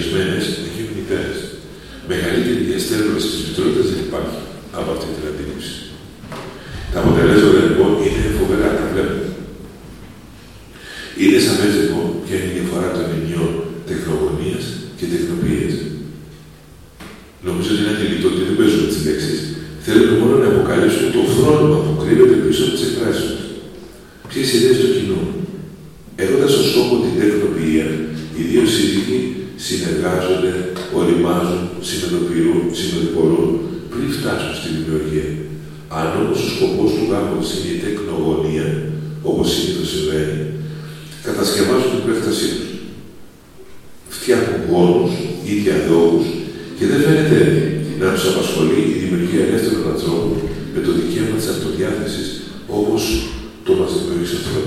Και 0.00 0.06
ότι 0.06 0.18
γιατί 0.18 0.28
είναι 0.28 0.38
σχεδιασμένε 0.38 0.38
να 0.62 0.68
γίνουν 0.74 0.92
μητέρε. 0.98 1.34
Μεγαλύτερη 2.12 2.60
διαστέρωση 2.70 3.28
τη 3.32 3.38
μητρότητα 3.46 3.82
δεν 3.90 3.98
υπάρχει 4.06 4.40
από 4.78 4.88
αυτή 4.94 5.08
την 5.16 5.24
αντίληψη. 5.30 5.74
Τα 6.92 6.98
αποτελέσματα 7.02 7.60
λοιπόν 7.66 7.90
είναι 8.04 8.36
φοβερά, 8.38 8.68
τα 8.78 8.84
βλέπουμε. 8.90 9.28
Είναι 11.22 11.38
σαφέ 11.46 11.68
λοιπόν 11.78 12.06
ποια 12.24 12.36
είναι 12.36 12.50
η 12.52 12.56
διαφορά 12.56 12.88
των 12.96 13.06
ενιών 13.16 13.50
τεχνογωνία 13.90 14.60
και 14.98 15.06
τεχνοποιία. 15.14 15.70
Νομίζω 17.46 17.68
ότι 17.72 17.80
είναι 17.82 17.94
αντιληπτό 17.94 18.26
ότι 18.32 18.42
δεν 18.48 18.56
παίζουν 18.58 18.84
τι 18.92 18.98
λέξει. 19.06 19.34
Θέλουν 19.86 20.12
μόνο 20.20 20.34
να 20.42 20.48
αποκαλύψουν 20.52 21.06
το 21.16 21.22
φρόνημα 21.34 21.78
που 21.84 21.94
κρύβεται 22.02 22.36
πίσω 22.44 22.62
από 22.66 22.74
τι 22.76 22.82
εκφράσει 22.88 23.24
του. 23.30 23.38
Ποιε 24.28 24.42
ιδέε 24.56 24.74
του 24.80 24.90
κοινού. 24.96 25.22
Έχοντα 26.22 26.46
ως 26.60 26.66
σκόπο 26.70 26.94
την 27.04 27.14
τεχνοποιία, 27.20 27.86
οι 28.36 28.42
δύο 28.50 28.64
σύζυγοι 28.74 29.18
συνεργάζονται, 29.66 30.52
οριμάζουν, 30.98 31.62
συνοδοιπορούν 32.78 33.50
πριν 33.90 34.08
φτάσουν 34.16 34.52
στη 34.58 34.68
δημιουργία. 34.76 35.28
Αν 35.98 36.06
όμω 36.20 36.34
ο 36.46 36.50
σκοπό 36.52 36.84
του 36.94 37.04
γάμου 37.10 37.40
είναι 37.54 37.72
η 37.76 37.80
τεκνογωνία, 37.84 38.66
όπω 39.30 39.42
συνήθω 39.52 39.84
συμβαίνει, 39.92 40.38
κατασκευάζουν 41.26 41.90
την 41.94 42.04
πρέφτασή 42.06 42.48
του. 42.56 42.68
Φτιάχνουν 44.16 44.60
γόνου 44.70 45.04
ή 45.50 45.52
διαδόγου 45.64 46.20
και 46.76 46.84
δεν 46.90 47.00
φαίνεται 47.04 47.40
να 48.00 48.08
του 48.14 48.22
απασχολεί 48.32 48.80
η 48.92 48.96
δημιουργία 49.02 49.42
ελεύθερων 49.46 49.84
ανθρώπων 49.94 50.32
με 50.74 50.80
το 50.86 50.90
δικαίωμα 50.98 51.36
τη 51.40 51.46
αυτοδιάθεση 51.54 52.22
όπω 52.78 52.94
το 53.64 53.72
μα 53.78 53.86
δημιουργήσει 53.98 54.36
ο 54.40 54.42
Θεό. 54.46 54.66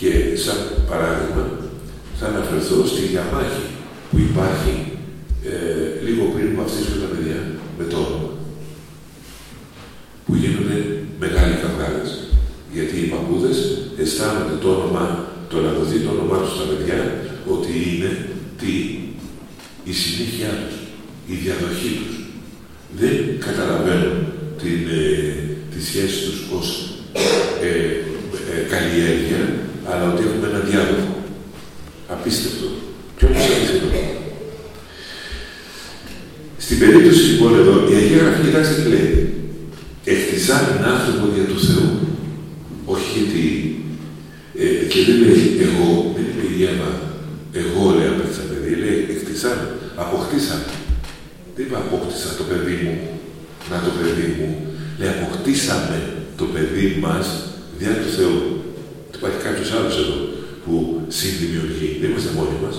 Και 0.00 0.10
σαν 0.44 0.58
παράδειγμα, 0.90 1.44
θα 2.18 2.26
αναφερθώ 2.30 2.76
στη 2.92 3.02
διαμάχη 3.12 3.64
που 4.14 4.20
υπάρχει 4.30 4.74
ε, 5.50 6.04
λίγο 6.06 6.24
πριν 6.34 6.54
που 6.54 6.62
αυτοί 6.66 6.80
τα 7.02 7.08
παιδιά 7.12 7.38
με 7.78 7.84
το 7.90 7.96
όνομα. 8.06 8.30
Που 10.26 10.34
γίνονται 10.40 10.78
μεγάλοι 11.24 11.54
καυγάδες. 11.62 12.10
Γιατί 12.74 12.96
οι 13.00 13.10
παππούδες 13.12 13.58
αισθάνονται 14.00 14.56
το 14.62 14.68
όνομα, 14.76 15.04
το 15.50 15.56
να 15.64 15.70
δοθεί 15.76 15.98
το 15.98 16.10
όνομά 16.16 16.38
τους 16.42 16.54
στα 16.56 16.64
παιδιά, 16.70 16.98
ότι 17.54 17.72
είναι 17.88 18.10
τι, 18.60 18.72
η 19.90 19.92
συνέχεια 20.02 20.50
τους, 20.60 20.76
η 21.32 21.34
διαδοχή 21.44 21.90
τους. 22.00 22.14
Δεν 23.00 23.14
καταλαβαίνουν 23.46 24.16
την, 24.62 24.80
ε, 25.00 25.10
τη 25.72 25.78
σχέση 25.88 26.16
τους 26.24 26.38
ως 26.58 26.68
ε, 27.62 27.68
ε, 28.52 28.60
καλλιέργεια, 28.72 29.42
αλλά 29.90 30.04
ότι 30.12 30.22
έχουμε 30.26 30.46
ένα 30.52 30.60
διάδοχο. 30.68 31.12
Απίστευτο. 32.08 32.66
Και 33.16 33.24
όμως 33.24 33.44
απίστευτο. 33.44 34.04
Στην 36.64 36.78
περίπτωση 36.78 37.22
λοιπόν 37.30 37.52
εδώ, 37.60 37.74
η 37.90 37.94
Αγία 37.94 38.16
Γραφή, 38.22 38.40
κοιτάξτε 38.46 38.74
τι 38.82 38.88
λέει. 38.88 39.34
Εκτισάμεν 40.04 40.84
άνθρωπο 40.94 41.24
για 41.34 41.44
του 41.50 41.60
Θεού. 41.66 41.88
Όχι 42.84 43.08
γιατί. 43.18 43.44
Ε, 44.62 44.73
και 44.90 45.00
δεν 45.06 45.16
λέει 45.24 45.46
εγώ, 45.66 45.88
δεν 46.14 46.24
είπε 46.30 46.44
η 46.56 46.60
Εύα, 46.72 46.90
εγώ 47.62 47.82
λέει 47.96 48.10
απέξα 48.12 48.42
παιδί, 48.48 48.74
λέει 48.82 48.98
εκτισάμεν, 49.12 49.70
αποκτήσαμε. 50.04 50.68
Δεν 51.54 51.64
είπε 51.64 51.76
απόκτησα 51.84 52.28
το 52.40 52.44
παιδί 52.50 52.76
μου, 52.82 52.94
να 53.70 53.76
το 53.86 53.90
παιδί 53.96 54.26
μου. 54.36 54.48
Λέει 54.98 55.12
αποκτήσαμε 55.16 55.98
το 56.40 56.44
παιδί 56.52 56.86
μας 57.04 57.26
δια 57.78 57.92
του 58.00 58.10
Θεού. 58.16 58.38
Υπάρχει 59.16 59.40
κάποιος 59.46 59.70
άλλος 59.76 59.96
εδώ 60.02 60.18
που 60.64 60.72
συνδημιουργεί. 61.18 61.88
Δεν 62.00 62.08
είμαστε 62.10 62.30
μόνοι 62.38 62.56
μας. 62.64 62.76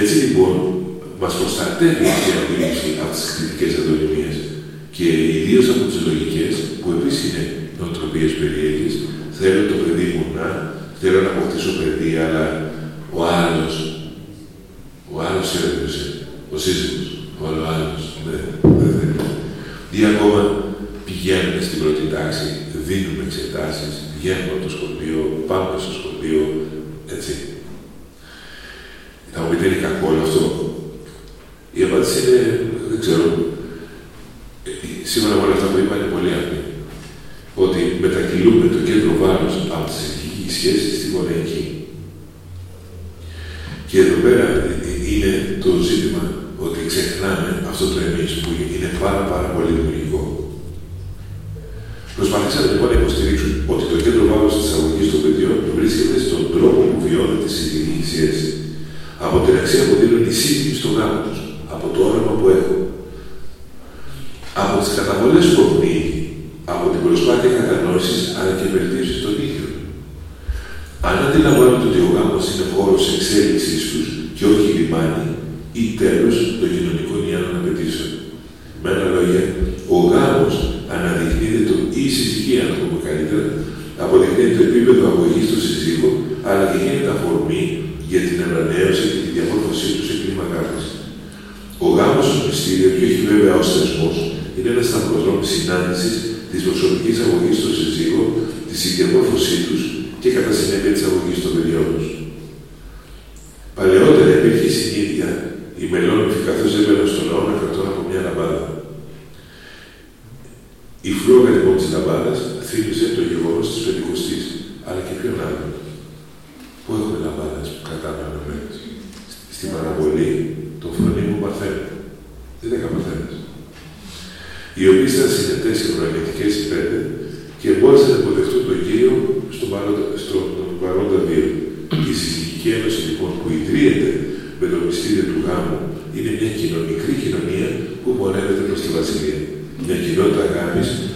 Έτσι 0.00 0.14
λοιπόν, 0.22 0.54
μας 1.20 1.34
προστατεύει 1.38 2.04
η 2.28 2.32
αντίληψη 2.40 2.88
από 3.02 3.12
τις 3.14 3.24
κριτικέ 3.34 3.66
αδονημίε 3.80 4.32
και 4.96 5.06
ιδίως 5.38 5.66
από 5.72 5.82
τις 5.88 5.98
λογικές, 6.08 6.54
που 6.80 6.88
επίσης 6.96 7.22
είναι 7.26 7.44
νοοτροπίες 7.78 8.32
περίεργε. 8.40 8.88
Θέλω 9.40 9.60
το 9.70 9.74
παιδί 9.82 10.08
μου 10.16 10.26
να, 10.38 10.46
θέλω 11.00 11.20
να 11.20 11.28
αποκτήσω 11.28 11.70
παιδί, 11.78 12.16
αλλά 12.24 12.44
ο 13.18 13.20
άλλος, 13.24 13.74
ο 15.12 15.20
άλλος 15.26 15.48
έδωσε, 15.64 16.04
ο 16.54 16.56
σύζυγος, 16.58 17.08
ο 17.40 17.44
άλλο, 17.46 17.64
ναι, 18.26 18.38
δεν 18.80 18.92
θέλει. 18.98 19.16
Ή 19.98 20.00
ακόμα 20.12 20.40
πηγαίνουμε 21.06 21.60
στην 21.66 21.78
πρώτη 21.82 22.04
τάξη, 22.14 22.48
δίνουμε 22.86 23.22
εξετάσεις, 23.28 23.92
βγαίνουμε 24.18 24.52
από 24.54 24.62
το 24.66 24.70
σχολείο, 24.76 25.20
πάμε 25.50 25.74
στο 25.84 25.92
σχολείο, 25.98 26.03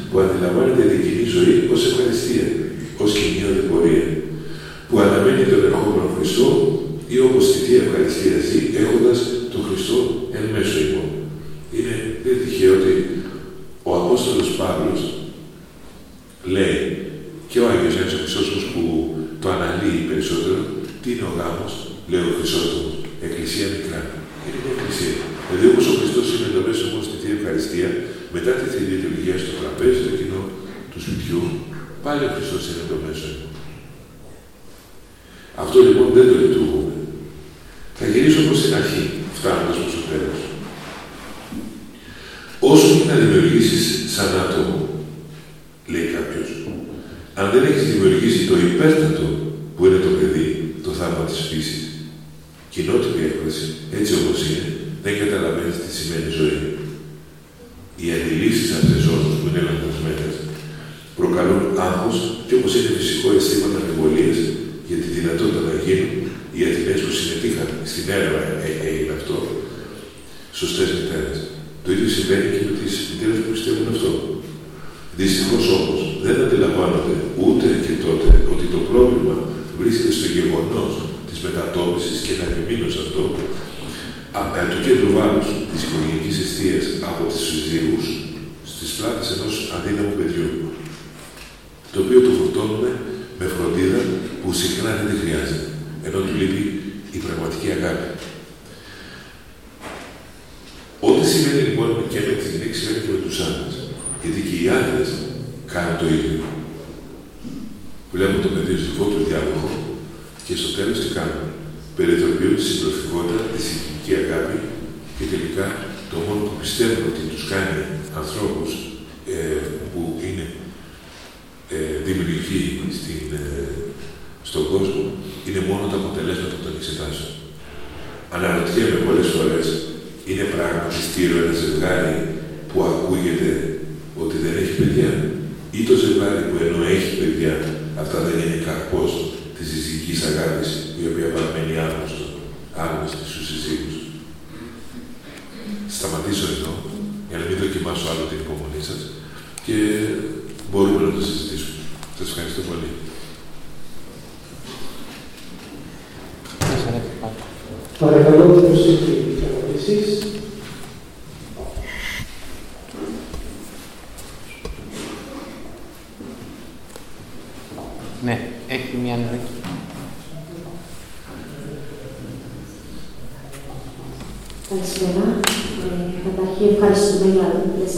που 0.08 0.16
αντιλαμβάνεται 0.24 0.84
την 0.92 1.00
κοινή 1.04 1.26
ζωή 1.36 1.54
ως 1.74 1.80
ευχαριστία, 1.88 2.46
ως 3.02 3.10
κοινή 3.18 3.42
οδηγορία, 3.50 4.04
που 4.88 4.96
αναμένει 5.04 5.44
τον 5.52 5.60
ερχόμενο 5.68 6.06
Χριστό 6.16 6.48
ή 7.14 7.16
όπως 7.26 7.42
τη 7.50 7.56
θεία 7.64 7.80
ευχαριστία 7.86 8.36
ζει, 8.48 8.60
έχοντας 8.82 9.18
τον 9.52 9.62
Χριστό 9.66 9.98
εν 10.36 10.44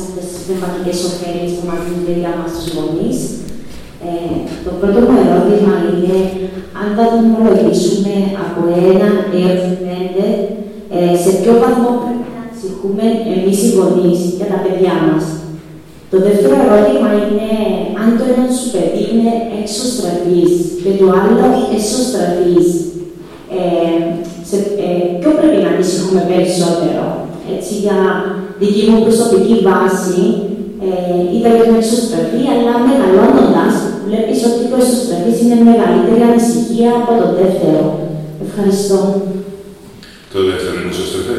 αυτές 0.07 0.27
τις 0.31 0.43
πνευματικές 0.47 0.99
ωφέλειες 1.09 1.53
που 1.55 1.65
μας 1.71 1.81
δίνει 1.87 2.15
για 2.23 2.35
μας 2.39 2.51
τους 2.55 2.69
γονείς. 2.77 3.19
Ε, 4.07 4.35
το 4.65 4.71
πρώτο 4.79 4.99
μου 5.07 5.17
ερώτημα 5.25 5.75
είναι 5.91 6.17
αν 6.81 6.87
θα 6.97 7.05
βαθμολογήσουμε 7.11 8.15
από 8.45 8.61
1 8.77 9.11
έως 9.41 9.63
5, 9.85 10.27
ε, 10.97 11.15
σε 11.23 11.31
ποιο 11.41 11.53
βαθμό 11.63 11.91
πρέπει 12.03 12.27
να 12.35 12.39
ανησυχούμε 12.45 13.05
εμείς 13.35 13.59
οι 13.63 13.71
γονείς 13.79 14.21
για 14.39 14.49
τα 14.53 14.59
παιδιά 14.65 14.95
μας. 15.07 15.25
Το 16.13 16.17
δεύτερο 16.27 16.57
ερώτημα 16.67 17.11
είναι 17.23 17.51
αν 18.01 18.09
το 18.19 18.25
ένα 18.33 18.47
σου 18.57 18.67
παιδί 18.73 19.03
είναι 19.13 19.33
εξωστρατή 19.59 20.43
και 20.83 20.93
το 21.01 21.07
άλλο 21.19 21.47
εσωστρατή. 21.79 22.59
Ε, 23.59 24.03
σε, 24.49 24.57
ε, 24.87 25.05
ποιο 25.21 25.31
πρέπει 25.39 25.61
να 25.65 25.71
ανησυχούμε 25.75 26.23
περισσότερο, 26.33 27.05
έτσι, 27.55 27.73
για 27.85 27.99
δική 28.61 28.83
μου 28.91 29.01
προσωπική 29.07 29.57
βάση 29.69 30.21
ε, 30.87 30.91
ήταν 31.39 31.53
και 31.57 31.65
την 31.69 31.79
εξωστρεφή, 31.81 32.43
αλλά 32.53 32.73
μεγαλώνοντας, 32.87 33.75
βλέπεις 34.07 34.39
ότι 34.49 34.63
ο 34.75 34.77
εξωστρεφή 34.81 35.33
είναι 35.43 35.59
μεγαλύτερη 35.71 36.23
ανησυχία 36.31 36.91
από 37.01 37.13
το 37.21 37.27
δεύτερο. 37.41 37.83
Ευχαριστώ. 38.47 38.99
Το 40.35 40.41
δεύτερο 40.49 40.75
είναι 40.79 40.95
εσωστρεφέ. 40.97 41.39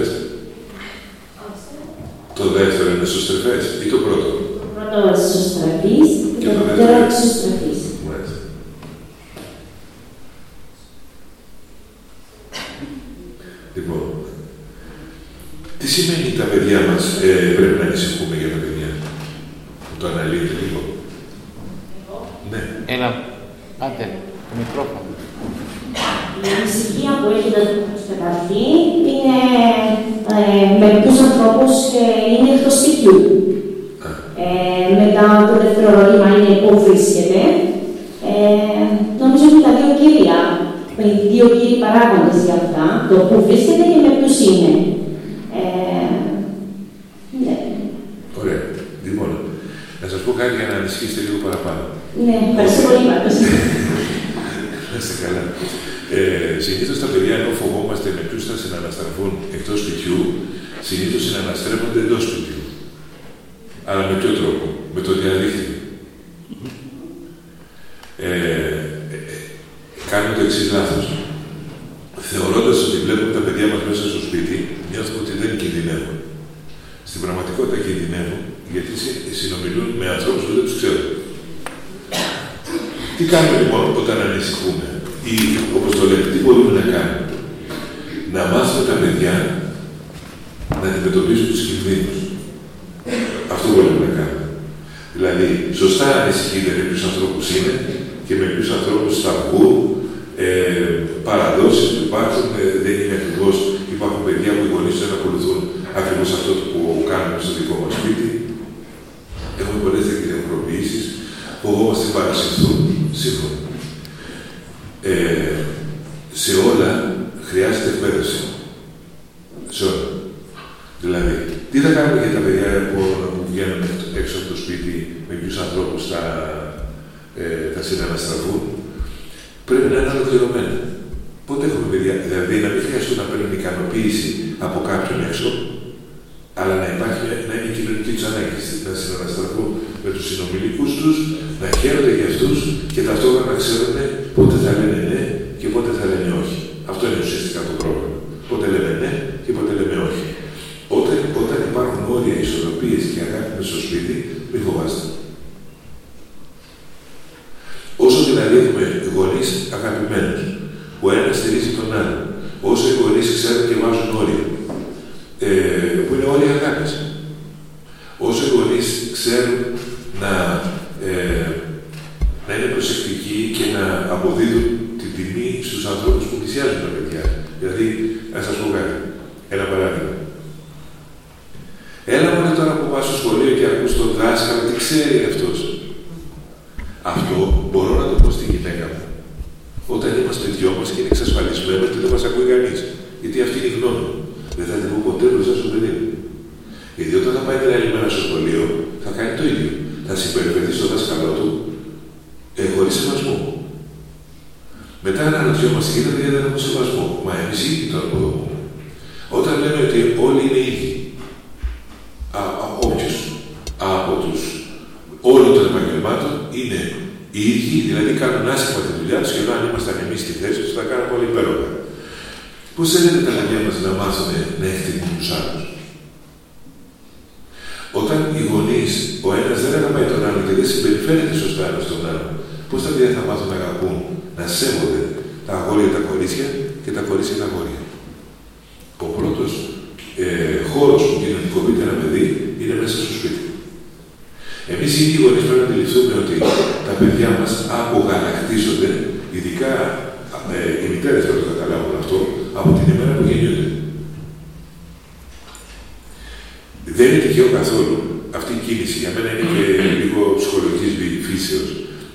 Το 2.40 2.46
δεύτερο 2.58 2.88
είναι 2.92 3.08
εσωστρεφέ 3.10 3.56
ή 3.84 3.88
το 3.94 4.00
πρώτο; 4.06 4.30
Το 4.62 4.68
πρώτο 4.76 5.00
εσωστρεφή 5.16 5.98
και 6.42 6.50
το 6.56 6.62
δεύτερο. 6.68 7.91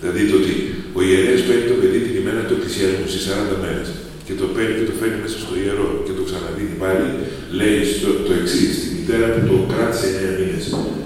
Δηλαδή 0.09 0.31
το 0.31 0.37
ότι 0.43 0.55
ο 0.99 1.01
ιερέας 1.07 1.43
παίρνει 1.47 1.67
το 1.73 1.77
παιδί 1.81 1.99
την 2.07 2.15
ημέρα 2.21 2.41
του 2.47 2.55
εκκλησιασμού 2.57 3.07
στι 3.13 3.21
40 3.29 3.57
μέρες 3.65 3.89
και 4.27 4.35
το 4.41 4.47
παίρνει 4.55 4.75
και 4.79 4.87
το 4.91 4.95
φέρνει 5.01 5.19
μέσα 5.25 5.39
στο 5.45 5.53
ιερό 5.63 5.89
και 6.07 6.15
το 6.19 6.23
ξαναδίνει 6.29 6.75
πάλι, 6.83 7.07
λέει 7.59 7.79
στο, 7.95 8.09
το 8.27 8.33
εξής: 8.41 8.71
στην 8.77 8.91
μητέρα 8.97 9.27
που 9.33 9.41
το 9.51 9.57
κράτησε 9.73 10.07
9 10.31 10.39
μήνες 10.39 10.65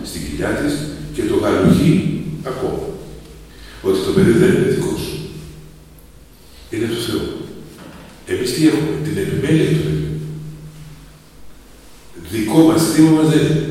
στην 0.09 0.21
κοιλιά 0.25 0.51
της 0.59 0.73
και 1.15 1.23
το 1.31 1.37
γαλουχεί 1.43 1.93
ακόμα. 2.51 2.85
Ότι 3.87 3.99
το 4.07 4.13
παιδί 4.15 4.35
δεν 4.43 4.51
είναι 4.55 4.71
δικός 4.73 5.01
σου. 5.07 5.17
Είναι 6.73 6.89
του 6.93 7.01
Θεού. 7.07 7.25
Εμείς 8.33 8.49
τι 8.55 8.61
έχουμε, 8.71 8.95
την 9.07 9.17
επιμέλεια 9.25 9.69
του 9.73 9.83
παιδιού. 9.85 10.13
Δικό 12.35 12.61
μας, 12.69 12.81
θύμα 12.93 13.11
μας 13.17 13.29
δεν 13.33 13.43
είναι. 13.47 13.67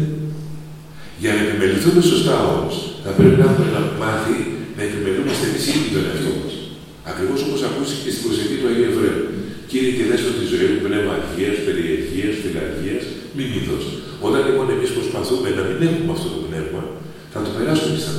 Για 1.22 1.32
να 1.34 1.42
επιμεληθούμε 1.46 2.02
σωστά 2.12 2.36
όμως, 2.54 2.76
θα 3.04 3.12
πρέπει 3.18 3.38
να 3.42 3.46
έχουμε 3.48 3.68
ένα 3.72 3.84
μάθει 4.02 4.49
να 5.60 5.66
επιμελούμαστε 5.66 5.72
εμεί 5.72 5.78
ήδη 5.78 5.90
τον 5.96 6.04
εαυτό 6.10 6.32
μα. 6.40 6.48
Ακριβώς 7.12 7.40
όπως 7.46 7.60
ακούστηκε 7.68 8.02
και 8.06 8.12
στην 8.16 8.24
προσευχή 8.26 8.56
του 8.60 8.68
Αγίου 8.70 8.88
Εβραίου. 8.92 9.24
Κύριε, 9.70 9.92
και 9.98 10.06
δέσω 10.10 10.30
τη 10.40 10.46
ζωή 10.52 10.68
μου 10.72 10.82
πνεύμα 10.86 11.14
αρχαίας, 11.20 11.58
περιεργία, 11.68 12.30
φιλαρχία, 12.42 13.00
μη 13.36 13.44
μύθο. 13.52 13.78
Όταν 14.28 14.40
λοιπόν 14.48 14.66
εμείς 14.76 14.90
προσπαθούμε 14.98 15.48
να 15.58 15.64
μην 15.68 15.78
έχουμε 15.90 16.12
αυτό 16.18 16.28
το 16.36 16.40
πνεύμα, 16.48 16.82
θα 17.34 17.40
το 17.46 17.50
περάσουμε 17.56 17.98
στα 18.04 18.14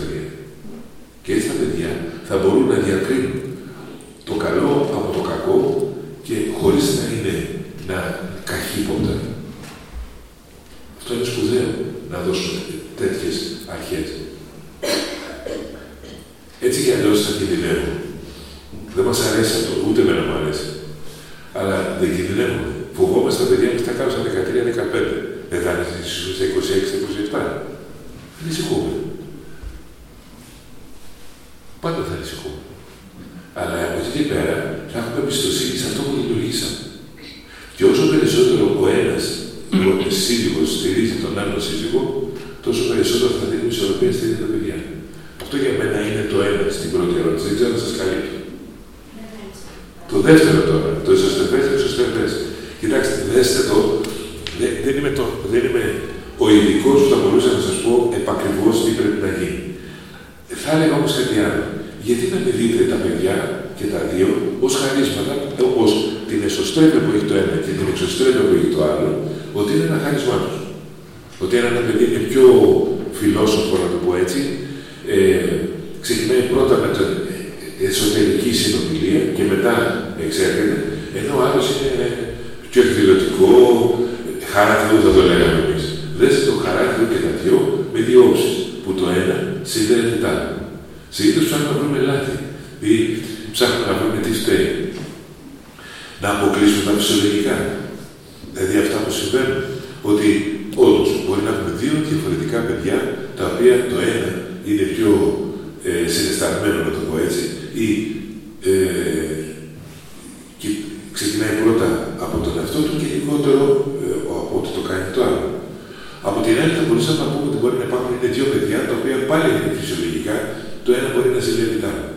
πάλι 119.30 119.46
είναι 119.50 119.78
φυσιολογικά, 119.80 120.36
το 120.84 120.90
ένα 120.98 121.08
μπορεί 121.12 121.30
να 121.36 121.40
ζηλεύει 121.46 121.78
το 121.82 121.88
άλλο. 121.92 122.08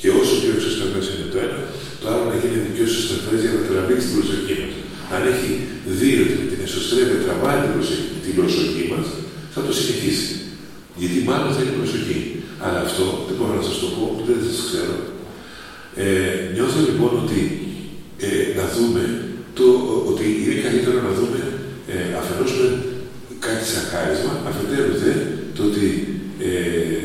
Και 0.00 0.08
όσο 0.20 0.34
πιο 0.40 0.50
εξωστρεφές 0.56 1.04
είναι 1.12 1.28
το 1.32 1.38
ένα, 1.46 1.58
το 2.00 2.06
άλλο 2.10 2.24
να 2.32 2.36
γίνει 2.40 2.58
πιο 2.74 2.84
εξωστρεφές 2.88 3.38
για 3.44 3.52
να 3.56 3.60
τραβήξει 3.68 4.06
την 4.08 4.16
προσοχή 4.18 4.54
μας. 4.60 4.74
Αν 5.14 5.20
έχει 5.32 5.50
δει 5.98 6.10
ότι 6.22 6.34
με 6.40 6.46
την 6.50 6.60
εσωστρέφεια 6.66 7.18
τραβάει 7.24 7.58
την 7.64 7.72
προσοχή, 7.76 8.06
την 8.24 8.34
προσοχή 8.38 8.84
μας, 8.92 9.06
θα 9.54 9.60
το 9.66 9.72
συνεχίσει. 9.78 10.28
Γιατί 11.00 11.18
μάλλον 11.28 11.50
θέλει 11.56 11.72
προσοχή. 11.80 12.20
Αλλά 12.64 12.78
αυτό 12.88 13.04
δεν 13.26 13.34
μπορώ 13.36 13.52
να 13.60 13.64
σας 13.68 13.76
το 13.82 13.88
πω, 13.96 14.04
δεν 14.26 14.38
σας 14.46 14.58
ξέρω. 14.68 14.96
Ε, 16.02 16.08
νιώθω 16.54 16.78
λοιπόν 16.88 17.12
ότι 17.24 17.40
ε, 18.26 18.30
να 18.58 18.64
δούμε 18.74 19.02
το, 19.58 19.66
ότι 20.10 20.24
είναι 20.42 20.58
καλύτερο 20.66 20.98
να 21.08 21.12
δούμε 21.18 21.40
ε, 21.92 21.96
αφενός 22.20 22.52
με 23.28 23.34
κάτι 23.46 23.64
σαν 23.72 23.84
χάρισμα, 23.90 24.32
αφετέρου 24.48 24.94
δε 25.02 25.12
το 25.56 25.62
ότι 25.70 25.86
ε, 26.48 27.00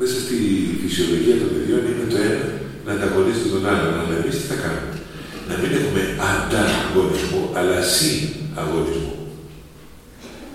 μέσα 0.00 0.16
στη 0.24 0.38
φυσιολογία 0.82 1.36
των 1.40 1.48
παιδιών 1.52 1.82
είναι 1.90 2.06
το 2.12 2.18
ένα 2.28 2.44
να 2.86 2.90
ανταγωνίζεται 2.96 3.50
τον 3.54 3.64
άλλο. 3.72 3.88
Αλλά 4.00 4.14
εμεί 4.20 4.30
τι 4.36 4.46
θα 4.50 4.56
κάνουμε. 4.62 4.94
Να 5.48 5.54
μην 5.60 5.70
έχουμε 5.78 6.02
ανταγωνισμό, 7.80 7.80
αλλά 7.80 7.88
συναγωνισμό. 7.94 9.14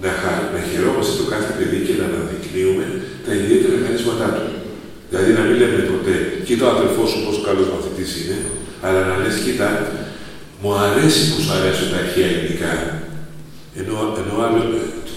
Να, 0.02 0.12
να 0.54 0.60
χαιρόμαστε 0.70 1.14
το 1.22 1.26
κάθε 1.34 1.52
παιδί 1.58 1.80
και 1.88 1.96
να 2.00 2.06
αναδεικνύουμε 2.10 2.86
τα 3.26 3.32
ιδιαίτερα 3.40 3.76
χαρίσματά 3.84 4.28
του. 4.36 4.48
Δηλαδή 5.10 5.32
να 5.38 5.44
μην 5.48 5.56
λέμε 5.62 5.80
ποτέ, 5.92 6.16
κοίτα 6.46 6.64
ο 6.68 6.72
αδελφός 6.76 7.08
σου 7.12 7.20
πόσο 7.26 7.42
καλός 7.48 7.68
μαθητής 7.74 8.12
είναι, 8.20 8.40
αλλά 8.86 9.00
να 9.10 9.16
λες, 9.22 9.36
κοίτα, 9.44 9.70
μου 10.62 10.72
αρέσει 10.86 11.22
που 11.30 11.38
σου 11.44 11.52
αρέσουν 11.58 11.88
τα 11.92 11.98
αρχαία 12.04 12.28
ελληνικά. 12.32 12.72
Ενώ, 13.80 13.96
ενώ 14.22 14.34
άλλος, 14.46 14.66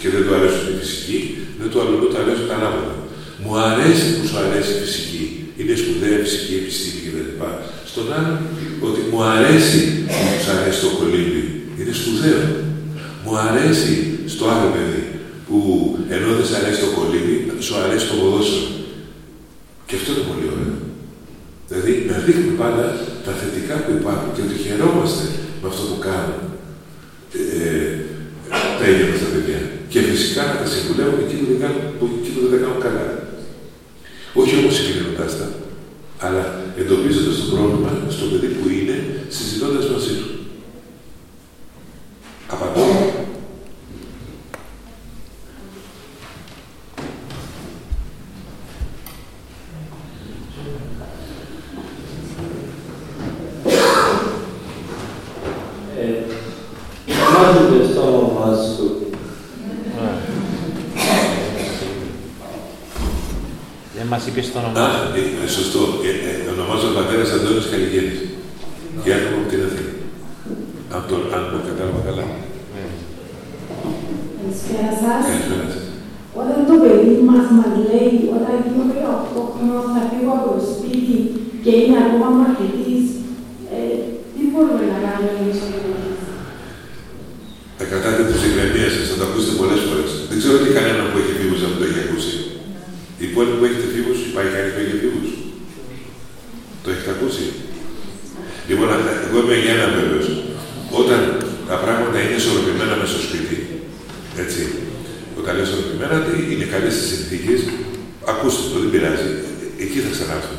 και 0.00 0.08
δεν 0.12 0.22
του 0.24 0.32
αρέσουν 0.38 0.64
η 0.72 0.74
φυσική, 0.80 1.18
δεν 1.58 1.68
του 1.70 1.78
αλλού 1.82 1.96
του 2.00 2.18
αρέσουν 2.22 2.46
τα 2.50 2.54
ανάποδα. 2.58 2.94
Μου 3.42 3.52
αρέσει 3.68 4.06
που 4.14 4.22
σου 4.28 4.36
αρέσει 4.44 4.70
η 4.76 4.78
φυσική. 4.82 5.24
Είναι 5.58 5.74
σπουδαία 5.80 6.16
η 6.18 6.22
φυσική 6.26 6.54
επιστήμη 6.60 7.00
κτλ. 7.04 7.30
Στον 7.90 8.06
άλλο, 8.16 8.34
ότι 8.86 9.00
μου 9.10 9.20
αρέσει 9.34 9.80
που 10.06 10.36
σου 10.42 10.50
αρέσει 10.56 10.80
το 10.84 10.90
κολύμπι. 10.98 11.27
Είναι 11.88 12.00
σπουδαίο. 12.02 12.42
Μου 13.24 13.32
αρέσει 13.48 13.92
στο 14.32 14.44
άλλο 14.52 14.68
παιδί 14.74 15.02
που 15.46 15.58
ενώ 16.14 16.28
δεν 16.36 16.46
σου 16.48 16.56
αρέσει 16.60 16.80
το 16.84 16.90
κολύμπι, 16.96 17.36
σου 17.66 17.74
αρέσει 17.82 18.06
το 18.10 18.14
ποδόσφαιρο. 18.20 18.68
Και 19.86 19.94
αυτό 19.98 20.08
είναι 20.12 20.26
πολύ 20.30 20.46
ωραίο. 20.54 20.74
Δηλαδή 21.68 21.92
να 22.10 22.16
δείχνουμε 22.24 22.54
πάντα 22.62 22.84
τα 23.26 23.32
θετικά 23.40 23.74
που 23.84 23.92
υπάρχουν 24.00 24.28
και 24.34 24.42
ότι 24.46 24.56
χαιρόμαστε 24.64 25.24
με 25.60 25.66
αυτό 25.70 25.82
που 25.90 25.98
κάνουν 26.06 26.40
ε, 27.38 27.90
τα 28.78 28.84
ίδια 28.90 29.06
μας 29.10 29.20
τα 29.24 29.28
παιδιά. 29.32 29.60
Και 29.92 30.00
φυσικά 30.08 30.42
να 30.50 30.54
τα 30.60 30.66
συμβουλεύουμε 30.72 31.22
εκεί 31.24 31.36
που 31.40 31.46
δεν, 31.50 31.60
κάνουν, 31.62 31.80
εκεί 31.86 31.96
που 31.98 32.06
να 102.18 102.24
είναι 102.24 102.40
ισορροπημένα 102.42 102.94
μέσα 103.00 103.12
στο 103.14 103.22
σπίτι, 103.28 103.56
έτσι, 104.42 104.60
όταν 105.38 105.50
λέω 105.54 105.66
ισορροπημένα, 105.68 106.16
είναι 106.52 106.66
καλές 106.74 106.94
οι 106.98 107.04
συνθήκες, 107.12 107.60
ακούστε 108.30 108.62
το, 108.72 108.76
δεν 108.82 108.90
πειράζει, 108.92 109.30
εκεί 109.84 109.98
θα 110.04 110.10
ξανάρθουν. 110.14 110.58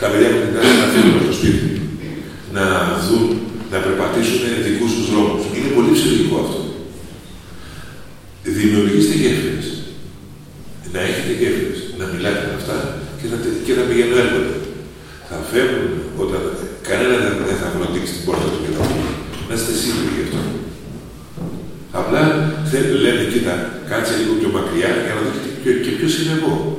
Τα 0.00 0.06
παιδιά 0.10 0.28
με 0.34 0.38
την 0.44 0.52
τάση 0.54 0.74
να 0.82 0.88
φύγουν 0.92 1.14
από 1.16 1.26
το 1.30 1.34
σπίτι, 1.38 1.68
να 2.56 2.64
δουν, 3.06 3.24
να 3.72 3.78
περπατήσουν 3.84 4.42
δικούς 4.68 4.90
τους 4.96 5.06
δρόμους. 5.10 5.42
Είναι 5.56 5.70
πολύ 5.76 5.92
σημαντικό 6.00 6.36
αυτό. 6.44 6.60
Δημιουργήστε 8.58 9.14
γέφυρες. 9.22 9.68
Να 10.92 11.00
έχετε 11.08 11.32
γέφυρες. 11.40 11.78
Να 11.98 12.04
μιλάτε 12.12 12.42
με 12.48 12.54
αυτά 12.60 12.76
και 13.18 13.26
θα, 13.30 13.36
και 13.64 13.72
πηγαίνουν 13.88 14.18
έρχονται. 14.24 14.56
Θα 15.28 15.36
φεύγουν 15.50 15.93
chegou. 26.34 26.73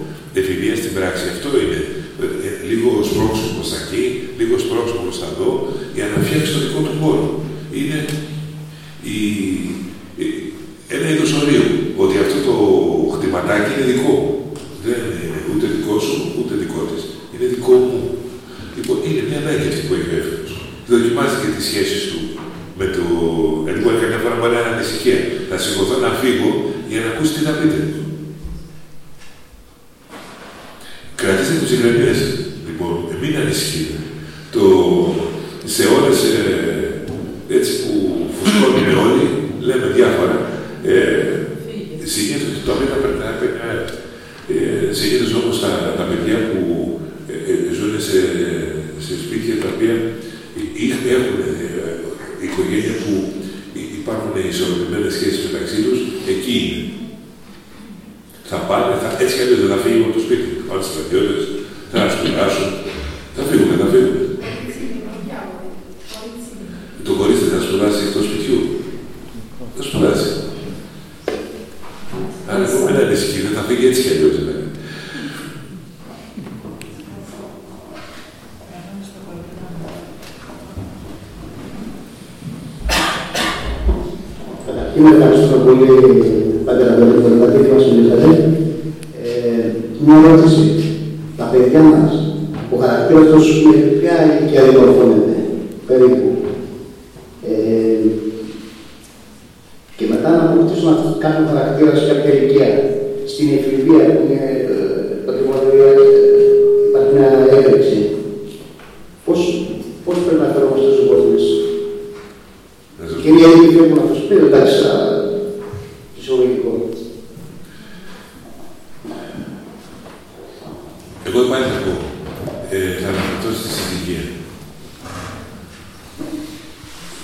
αυτός 123.45 123.61
στη 123.61 123.69
συντυχία. 123.77 124.25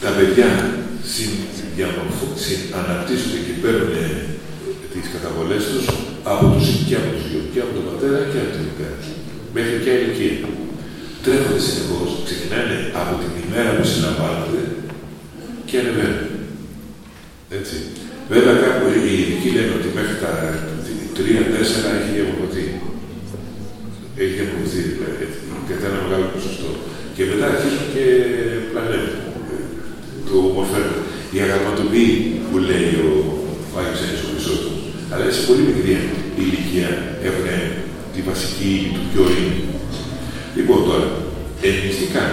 Τα 0.04 0.10
παιδιά 0.18 0.50
αναπτύσσονται 2.80 3.40
και 3.46 3.54
παίρνουν 3.62 3.94
ε, 4.04 4.08
τις 4.94 5.06
καταβολές 5.16 5.64
τους 5.72 5.86
από 6.32 6.46
τους 6.54 6.68
και 6.88 6.96
από 7.02 7.10
τους 7.16 7.26
και 7.54 7.62
από 7.64 7.72
τον 7.78 7.86
πατέρα 7.90 8.20
και 8.32 8.40
από 8.44 8.52
την 8.56 8.64
μητέρα. 8.68 8.98
Μέχρι 9.56 9.76
και 9.84 9.92
ηλικία. 9.98 10.36
Τρέχονται 11.24 11.64
συνεχώς, 11.68 12.10
ξεκινάνε 12.28 12.78
από 13.02 13.14
την 13.22 13.32
ημέρα 13.44 13.70
που 13.76 13.86
συλλαμβάνονται 13.92 14.64
και 15.68 15.76
ανεβαίνουν. 15.82 16.30
Έτσι. 17.58 17.76
Βέβαια, 18.34 18.56
κάπου 18.64 18.86
οι 19.06 19.14
ειδικοί 19.20 19.50
λένε 19.56 19.74
ότι 19.80 19.90
μέχρι 19.98 20.16
τα 20.24 20.32
ε, 20.46 21.16
3-4 21.18 21.98
έχει 21.98 22.12
διαμορφωθεί. 22.16 22.66
Και 27.16 27.24
μετά 27.30 27.46
αρχίζουν 27.52 27.86
και 27.94 28.06
πλανεύουν, 28.72 29.20
το 30.28 30.38
μορφαίνουν. 30.56 31.00
Η 31.36 31.38
αγαπηματοποιή 31.46 32.10
που 32.48 32.58
λέει 32.70 32.92
ο 33.08 33.12
Άγιος 33.80 34.02
Ένης 34.06 34.22
ο 34.24 34.28
Χρυσότος, 34.30 34.76
αλλά 35.12 35.24
σε 35.38 35.44
πολύ 35.48 35.64
μικρή 35.70 35.94
ηλικία 36.42 36.90
έχουν 37.28 37.48
τη 38.14 38.20
βασική 38.30 38.74
του 38.94 39.02
ποιο 39.10 39.24
είναι. 39.36 39.56
Λοιπόν 40.56 40.80
τώρα, 40.88 41.08
ελληνιστικά 41.68 42.24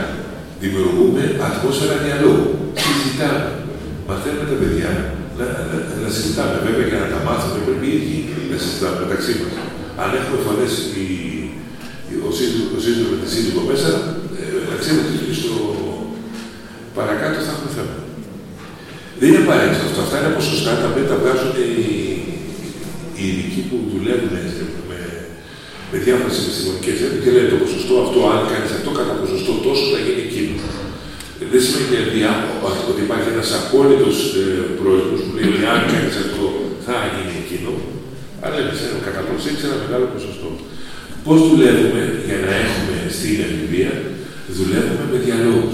δημιουργούμε 0.63 1.23
ατμόσφαιρα 1.49 1.97
διαλόγου. 2.05 2.49
Συζητάμε. 2.85 3.47
Μαθαίνουμε 4.09 4.47
τα 4.53 4.57
παιδιά 4.61 4.91
να, 5.39 5.47
να, 5.71 5.77
να 6.05 6.09
συζητάμε. 6.17 6.55
Βέβαια 6.67 6.87
και 6.89 6.99
να 7.03 7.09
τα 7.15 7.21
μάθουμε 7.27 7.59
πρέπει 7.67 7.87
οι 7.89 7.95
ίδιοι 7.99 8.19
να 8.51 8.57
συζητάμε 8.63 8.97
μεταξύ 9.05 9.33
μας. 9.41 9.55
Αν 10.03 10.09
έχουμε 10.19 10.39
φωνές 10.47 10.73
οι 10.97 11.07
απόλυτος 33.69 34.19
ε, 34.41 34.45
πρόεδρος 34.81 35.21
που 35.25 35.33
λέει 35.37 35.49
ότι 35.53 35.65
αν 35.75 35.81
κάνεις 35.91 36.17
αυτό 36.25 36.45
θα 36.87 36.95
γίνει 37.15 37.35
εκείνο, 37.45 37.71
αλλά 38.43 38.57
εμεί 38.63 38.75
έχουμε 38.85 39.03
κατά 39.09 39.21
προσέξει 39.29 39.63
ένα 39.69 39.79
μεγάλο 39.85 40.07
ποσοστό. 40.15 40.49
Πώς 41.27 41.39
δουλεύουμε 41.49 42.03
για 42.29 42.39
να 42.45 42.53
έχουμε 42.65 42.97
στην 43.17 43.37
εφηβεία, 43.47 43.93
δουλεύουμε 44.59 45.05
με 45.13 45.19
διαλόγους. 45.25 45.68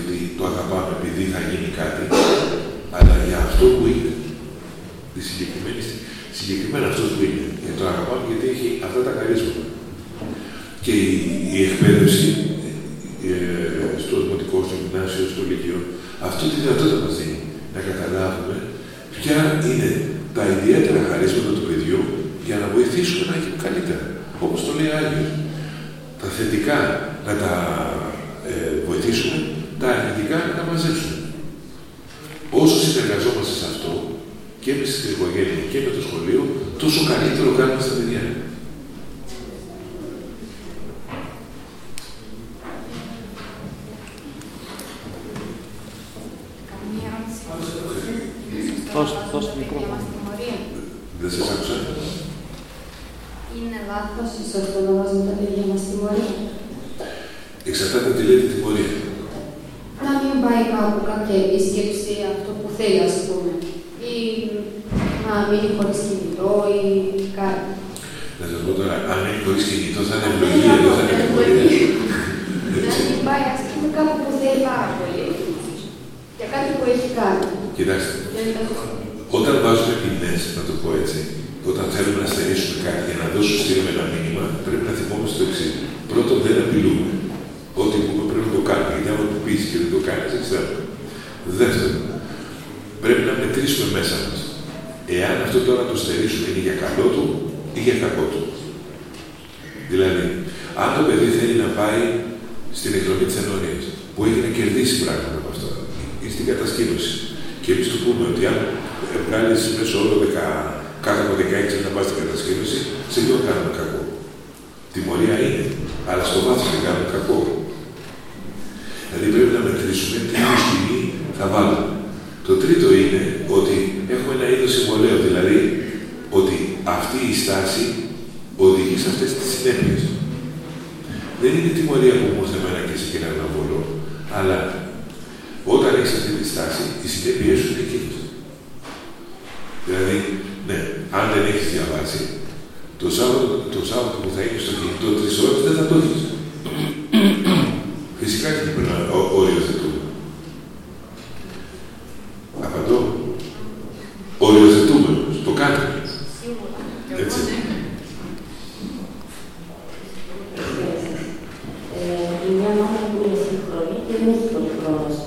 ότι 0.00 0.16
το 0.38 0.44
αγαπάμε 0.50 0.92
επειδή 0.98 1.22
θα 1.34 1.40
γίνει 1.48 1.70
κάτι, 1.80 2.02
αλλά 2.96 3.14
για 3.28 3.38
αυτό 3.46 3.64
που 3.76 3.84
είναι. 3.92 4.12
Τη 5.14 5.20
συγκεκριμένη, 5.28 5.82
συγκεκριμένα 6.38 6.86
αυτό 6.92 7.04
που 7.12 7.20
είναι. 7.26 7.46
Για 7.64 7.74
το 7.78 7.84
αγαπάμε 7.92 8.24
γιατί 8.30 8.46
έχει 8.54 8.68
αυτά 8.86 9.00
τα 9.06 9.12
καρίσματα. 9.18 9.64
Και 10.84 10.92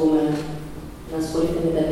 sua, 0.01 0.33
na 1.11 1.21
sua 1.21 1.43
eternidade. 1.43 1.90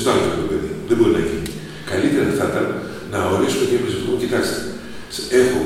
Αυτό, 0.00 0.12
συζητάω 0.16 0.16
με 0.24 0.38
το 0.40 0.46
παιδί. 0.50 0.70
Δεν 0.88 0.96
μπορεί 0.98 1.12
να 1.18 1.22
γίνει. 1.28 1.48
Καλύτερα 1.90 2.24
θα 2.40 2.46
ήταν 2.50 2.66
να 3.12 3.18
ορίσουμε 3.32 3.64
και 3.70 3.76
εμεί 3.80 3.88
πούμε, 4.02 4.16
κοιτάξτε, 4.22 4.56
έχω, 5.40 5.60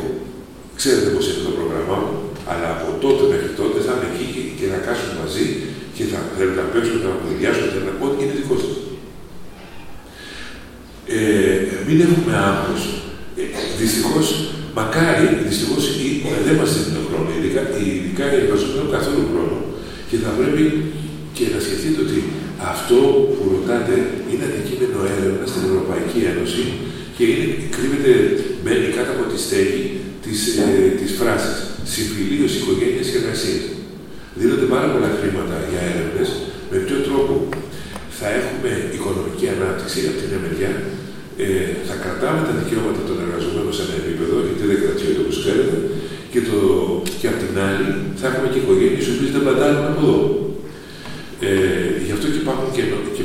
ξέρετε 0.78 1.09
πώς 1.14 1.24
είναι 1.26 1.43
το 1.49 1.53
πρόγραμμά 1.59 1.97
μου, 2.03 2.14
αλλά 2.51 2.66
από 2.74 2.87
τότε 3.05 3.22
μέχρι 3.32 3.51
τότε 3.61 3.76
θα 3.87 3.93
είμαι 3.95 4.09
εκεί 4.12 4.26
και 4.59 4.66
θα 4.72 4.78
κάτσουμε 4.87 5.14
μαζί 5.22 5.45
και 5.97 6.05
θα 6.11 6.18
θέλω 6.37 6.53
να 6.61 6.64
παίξουμε, 6.72 6.99
θα 7.05 7.11
κουβεντιάσουμε, 7.20 7.66
θα 7.74 7.80
να 7.89 7.95
πω 7.99 8.05
ότι 8.11 8.18
είναι 8.22 8.37
δικό 8.41 8.57
σας. 8.62 8.76
Ε, 11.16 11.20
μην 11.87 11.97
έχουμε 12.07 12.32
άγχος. 12.49 12.82
Ε, 13.41 13.45
Δυστυχώς, 13.82 14.26
μακάρι, 14.78 15.28
δυστυχώς 15.49 15.85
δεν 16.47 16.55
μας 16.61 16.70
δίνουν 16.85 17.05
χρόνο. 17.09 17.28
Ειδικά, 17.37 17.61
ειδικά 17.85 18.24
οι 18.30 18.37
εργαζόμενοι 18.43 18.78
έχουν 18.80 18.93
καθόλου 18.99 19.24
χρόνο 19.30 19.57
και 20.09 20.16
θα 20.24 20.30
πρέπει 20.39 20.64
και 21.37 21.45
να 21.55 21.59
σκεφτείτε 21.64 21.99
ότι 22.07 22.18
αυτό 22.72 22.99
που 23.35 23.43
ρωτάτε 23.55 23.95
είναι 24.30 24.45
αντικείμενο 24.51 24.99
έρευνα 25.14 25.47
στην 25.51 25.62
Ευρωπαϊκή 25.68 26.20
Ένωση 26.32 26.62
και 27.17 27.25
είναι, 27.31 27.47
κρύβεται, 27.75 28.12
μπαίνει 28.62 28.89
κάτω 28.97 29.11
από 29.17 29.25
τη 29.33 29.39
στέγη 29.47 29.85
της, 30.25 30.41
ε, 30.65 30.69
της 31.01 31.11
φράσης 31.19 31.57
«Συμφιλίωση 31.95 32.57
οικογένειας 32.61 33.07
και 33.11 33.19
εργασίας». 33.23 33.65
Δίνονται 34.39 34.69
πάρα 34.75 34.89
πολλά 34.93 35.11
χρήματα 35.19 35.57
για 35.71 35.81
έρευνες, 35.93 36.29
με 36.71 36.77
ποιο 36.85 36.97
τρόπο 37.07 37.33
θα 38.19 38.27
έχουμε 38.39 38.71
οικονομική 38.97 39.47
ανάπτυξη 39.55 39.99
από 40.11 40.19
την 40.21 40.31
μεριά, 40.45 40.73
ε, 41.43 41.47
θα 41.89 41.95
κρατάμε 42.03 42.41
τα 42.49 42.55
δικαιώματα 42.61 43.03
των 43.09 43.17
εργαζομένων 43.25 43.73
σε 43.77 43.83
ένα 43.87 43.97
επίπεδο, 44.03 44.37
γιατί 44.47 44.62
δεν 44.71 44.79
κρατιέται 44.83 45.21
όπως 45.25 45.37
ξέρετε, 45.43 45.77
και, 46.33 46.41
το, 46.49 46.59
και 47.21 47.27
απ' 47.33 47.41
την 47.45 47.55
άλλη 47.69 47.87
θα 48.21 48.27
έχουμε 48.31 48.49
και 48.53 48.61
οικογένειες 48.62 49.05
οι 49.07 49.12
οποίες 49.15 49.31
δεν 49.35 49.43
παντάρουν 49.47 49.85
από 49.91 50.01
εδώ. 50.05 50.17
Ε, 51.49 51.53
γι' 52.07 52.15
αυτό 52.17 52.27
και 52.33 52.41
υπάρχουν 52.45 52.69
και, 52.77 52.85
και 53.17 53.25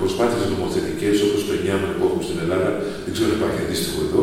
προσπάθειες 0.00 0.46
νομοθετικές 0.54 1.16
όπως 1.26 1.39
το 1.70 1.76
ενιάμενο 1.76 1.94
που 1.98 2.04
έχουμε 2.08 2.24
στην 2.28 2.38
Ελλάδα, 2.44 2.70
δεν 3.04 3.12
ξέρω 3.14 3.28
αν 3.30 3.36
υπάρχει 3.38 3.60
αντίστοιχο 3.64 3.98
εδώ, 4.08 4.22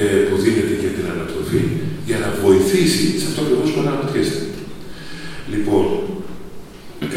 ε, 0.00 0.20
που 0.26 0.34
δίνεται 0.44 0.74
για 0.82 0.92
την 0.96 1.06
ανατροφή, 1.12 1.62
για 2.08 2.18
να 2.22 2.28
βοηθήσει 2.44 3.04
σε 3.20 3.26
αυτό 3.30 3.40
ακριβώς 3.44 3.70
που 3.72 3.80
αναρωτιέστε. 3.84 4.42
Λοιπόν, 5.52 5.84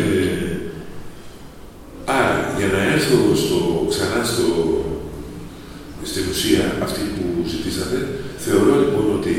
ε, 0.01 0.05
άρα 2.17 2.35
για 2.57 2.69
να 2.73 2.79
έρθω 2.93 3.19
στο, 3.43 3.59
ξανά 3.91 4.19
στο, 4.31 4.47
στην 6.09 6.23
ουσία 6.31 6.63
αυτή 6.85 7.01
που 7.15 7.25
ζητήσατε, 7.51 7.97
θεωρώ 8.45 8.73
λοιπόν 8.83 9.05
ότι 9.17 9.33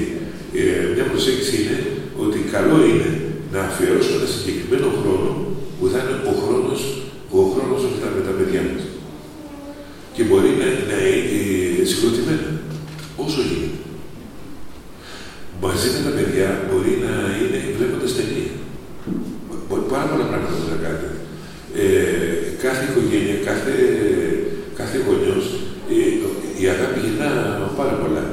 ε, 0.61 0.65
μια 0.95 1.07
προσέγγιση 1.11 1.55
είναι 1.61 1.79
ότι 2.25 2.39
καλό 2.55 2.77
είναι 2.91 3.11
να 3.55 3.61
αφιερώσουμε 3.69 4.19
ένα 4.21 4.29
συγκεκριμένο 4.35 4.89
χρόνο 4.99 5.31
που 5.77 5.87
θα 5.93 5.99
είναι 6.03 6.17
ο 6.31 6.33
χρόνος, 6.43 6.81
ο 7.39 7.41
χρόνος 7.53 7.81
με 8.17 8.23
τα 8.29 8.35
παιδιά 8.39 8.63
μας. 8.71 8.85
Και 10.19 10.27
μπορεί 10.29 10.51
να, 10.61 10.69
να 10.91 10.99
είναι 11.09 11.85
συγκροτημένα, 11.91 12.51
όσο 13.25 13.41
γίνεται. 13.49 13.81
Μαζί 15.63 15.89
με 15.95 16.01
τα 16.07 16.13
παιδιά 16.17 16.49
μπορεί 16.67 16.93
να 17.07 17.13
είναι 17.39 17.59
βλέποντας 17.77 18.13
ταινία. 18.17 18.53
Πάρα 19.93 20.07
πολλά 20.11 20.27
πράγματα 20.31 20.55
να 20.73 20.79
κάνετε. 20.85 21.09
Ε, 21.81 21.85
κάθε 22.65 22.83
οικογένεια, 22.89 23.37
κάθε, 23.49 23.75
κάθε 24.79 24.97
γονιός, 25.05 25.45
ε, 25.93 25.99
η 26.63 26.65
αγάπη 26.75 26.99
γυρνά 27.05 27.31
πάρα 27.81 27.95
πολλά. 28.03 28.25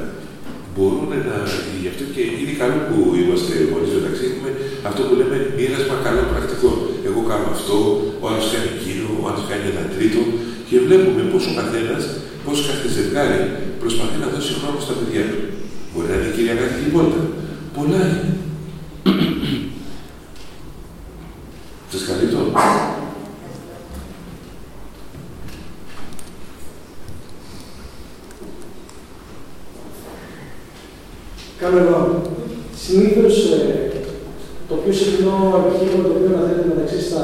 Μπορούν 0.72 1.12
να. 1.28 1.36
Γι' 1.82 1.90
αυτό 1.92 2.04
και 2.14 2.22
είναι 2.40 2.54
καλό 2.62 2.78
που 2.88 2.96
είμαστε 3.20 3.52
γονεί 3.70 3.88
μεταξύ. 3.98 4.24
Έχουμε 4.30 4.50
αυτό 4.88 5.00
που 5.06 5.14
λέμε 5.20 5.36
μοίρασμα 5.56 5.96
καλό 6.06 6.22
πρακτικό. 6.32 6.70
Εγώ 7.08 7.20
κάνω 7.30 7.48
αυτό, 7.56 7.76
ο 8.22 8.24
άλλο 8.28 8.42
κάνει 8.52 8.68
εκείνο, 8.76 9.06
ο 9.22 9.24
άλλο 9.28 9.42
κάνει 9.50 9.66
ένα 9.72 9.84
τρίτο. 9.94 10.22
Και 10.68 10.76
βλέπουμε 10.86 11.22
πώ 11.32 11.38
ο 11.50 11.52
καθένα, 11.60 11.96
πώ 12.44 12.52
κάθε 12.68 12.86
ζευγάρι 12.96 13.40
προσπαθεί 13.82 14.16
να 14.24 14.28
δώσει 14.34 14.52
χρόνο 14.60 14.78
στα 14.86 14.94
παιδιά 14.98 15.24
του. 15.30 15.40
Μπορεί 15.92 16.08
να 16.08 16.14
είναι 16.14 16.30
η 16.32 16.34
κυρία 16.36 16.54
κάτι 16.60 16.76
τίποτα. 16.82 17.20
Πολλά 17.76 18.00
είναι. 18.06 18.36
Σας 21.90 22.02
καλύπτω. 22.08 22.40
Κάνω 31.60 31.78
εγώ. 31.78 32.22
Συνήθω 32.84 33.26
ε, 33.56 33.86
το 34.68 34.74
πιο 34.82 34.92
συχνό 34.92 35.36
επιχείρημα 35.60 36.02
το 36.04 36.10
οποίο 36.12 36.30
αναφέρεται 36.32 36.72
μεταξύ 36.72 37.00
στα, 37.08 37.22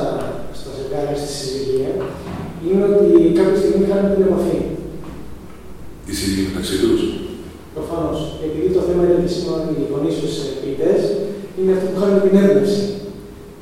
στα 0.59 0.71
ζευγάρια, 0.77 1.17
στη 1.21 1.31
συζυγία, 1.39 1.93
είναι 2.65 2.85
ότι 2.91 3.09
κάποια 3.39 3.59
στιγμή 3.63 3.85
χάνουν 3.91 4.11
την 4.15 4.27
επαφή. 4.27 4.59
Η 6.11 6.13
συζυγία 6.19 6.49
μεταξύ 6.51 6.77
του. 6.83 6.93
Προφανώ. 7.77 8.13
Επειδή 8.47 8.69
το 8.77 8.83
θέμα 8.87 9.03
είναι 9.05 9.19
επίσημα 9.21 9.53
ότι 9.61 9.73
οι 9.81 9.87
γονεί 9.93 10.13
του 10.21 10.31
ποιητέ 10.61 10.93
είναι 11.57 11.73
αυτοί 11.75 11.87
που 11.91 11.99
χάνουν 12.01 12.21
την 12.25 12.35
έμπνευση. 12.43 12.83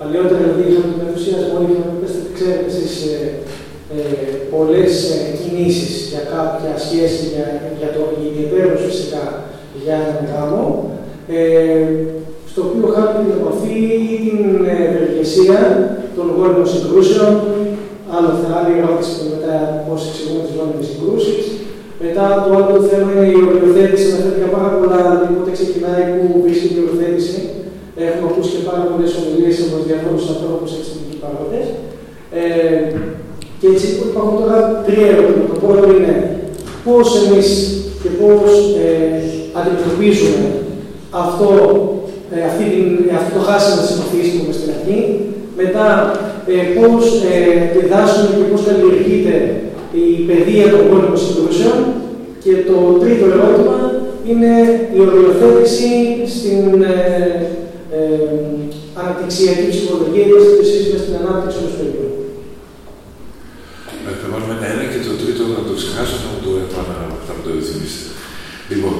Παλιότερα 0.01 0.41
δηλαδή 0.41 0.63
είχαμε 0.69 0.91
τον 0.93 1.07
ενθουσιασμό, 1.07 1.57
είχαμε 1.65 1.95
ξέρετε 2.37 2.69
εσεί 2.73 2.87
ε, 3.15 3.21
ε, 3.97 4.01
πολλέ 4.53 4.85
ε, 5.15 5.17
κινήσει 5.41 5.89
για 6.13 6.23
κάποια 6.35 6.73
σχέση, 6.91 7.23
για, 7.33 7.47
για 7.81 7.91
το 7.97 8.03
ιδιαίτερο 8.29 8.71
φυσικά 8.87 9.25
για 9.83 9.97
έναν 10.03 10.23
γάμο, 10.31 10.65
ε, 11.37 11.85
στο 12.51 12.61
οποίο 12.67 12.87
χάνει 12.95 13.15
την 13.19 13.35
επαφή 13.39 13.79
ή 14.15 14.17
την 14.25 14.41
ευεργεσία 14.87 15.61
των 16.17 16.27
γόνιμων 16.37 16.69
συγκρούσεων. 16.73 17.33
Άλλο 18.15 18.31
θα 18.41 18.49
άλλη 18.59 18.73
ερώτηση 18.81 19.13
και 19.19 19.27
μετά 19.35 19.55
πώς 19.87 20.01
εξηγούμε 20.09 20.43
τις 20.45 20.55
γόνιμες 20.57 20.87
συγκρούσεις. 20.91 21.43
Μετά 22.05 22.25
το 22.45 22.49
άλλο 22.59 22.77
θέμα 22.91 23.09
είναι 23.13 23.29
η 23.37 23.41
οριοθέτηση. 23.49 24.07
Αναφέρθηκα 24.11 24.49
πάρα 24.57 24.71
πολλά, 24.77 24.99
δηλαδή 25.05 25.27
πότε 25.37 25.51
ξεκινάει, 25.59 26.05
πού 26.15 26.25
βρίσκεται 26.45 26.77
η 26.77 26.83
οριοθέτηση. 26.85 27.39
Έχουμε 28.09 28.29
ακούσει 28.31 28.51
και 28.55 28.67
πάρα 28.71 28.85
πολλές 28.89 29.11
ομιλίες 29.19 29.57
από 29.65 29.77
διάφορους 29.87 30.25
ανθρώπους 30.33 30.71
εξαιρετικοί 30.77 31.17
παρόντες. 31.23 31.67
Ε, 32.39 32.43
και 33.61 33.67
έτσι 33.75 33.87
υπάρχουν 34.09 34.35
τώρα 34.41 34.59
τρία 34.87 35.07
ερωτήματα. 35.13 35.53
Το 35.53 35.57
πρώτο 35.63 35.85
είναι 35.95 36.15
πώς 36.91 37.07
εμείς 37.23 37.49
και 38.03 38.11
πώς 38.21 38.51
ε, 38.85 38.89
αντιμετωπίζουμε 39.59 40.47
αυτό, 41.25 41.51
ε, 42.35 42.39
αυτή 42.51 42.65
την, 42.73 42.87
αυτό 43.19 43.31
το 43.39 43.43
χάσιμο 43.49 43.77
της 43.83 43.93
επαφής 43.95 44.27
που 44.31 44.37
είπαμε 44.37 44.55
στην 44.59 44.71
αρχή. 44.77 44.99
Μετά, 45.61 45.87
ε, 46.53 46.57
πώς 46.77 47.03
ε, 47.33 47.37
διδάσκουμε 47.75 48.31
και 48.37 48.47
πώς 48.51 48.61
καλλιεργείται 48.67 49.35
η 50.05 50.07
παιδεία 50.29 50.67
των 50.73 50.83
πόλεμων 50.89 51.21
συγκρούσεων. 51.25 51.79
Και 52.45 52.55
το 52.71 52.77
τρίτο 53.03 53.25
ερώτημα 53.35 53.77
είναι 54.29 54.53
η 54.97 54.99
οριοθέτηση 55.07 55.91
στην 56.35 56.65
ε, 56.83 56.99
ε, 57.97 58.41
αναπτυξιακή 59.01 59.67
ψυχολογία 59.73 60.25
και 60.59 60.65
στη 60.69 60.79
με 60.93 60.99
στην 61.03 61.15
ανάπτυξη 61.21 61.59
ενό 61.61 61.73
παιδιού. 61.79 62.09
Θα 64.21 64.27
βάλουμε 64.33 64.55
ένα 64.59 64.67
ένα 64.75 64.85
και 64.93 65.01
το 65.09 65.13
τρίτο 65.23 65.43
να 65.57 65.63
το 65.69 65.73
ξεχάσω, 65.81 66.17
θα 66.23 66.29
μου 66.33 66.41
το, 66.45 66.51
θα 67.27 67.33
μου 67.35 67.43
το 67.45 67.51
θυμίσετε. 67.69 68.11
Λοιπόν, 68.71 68.95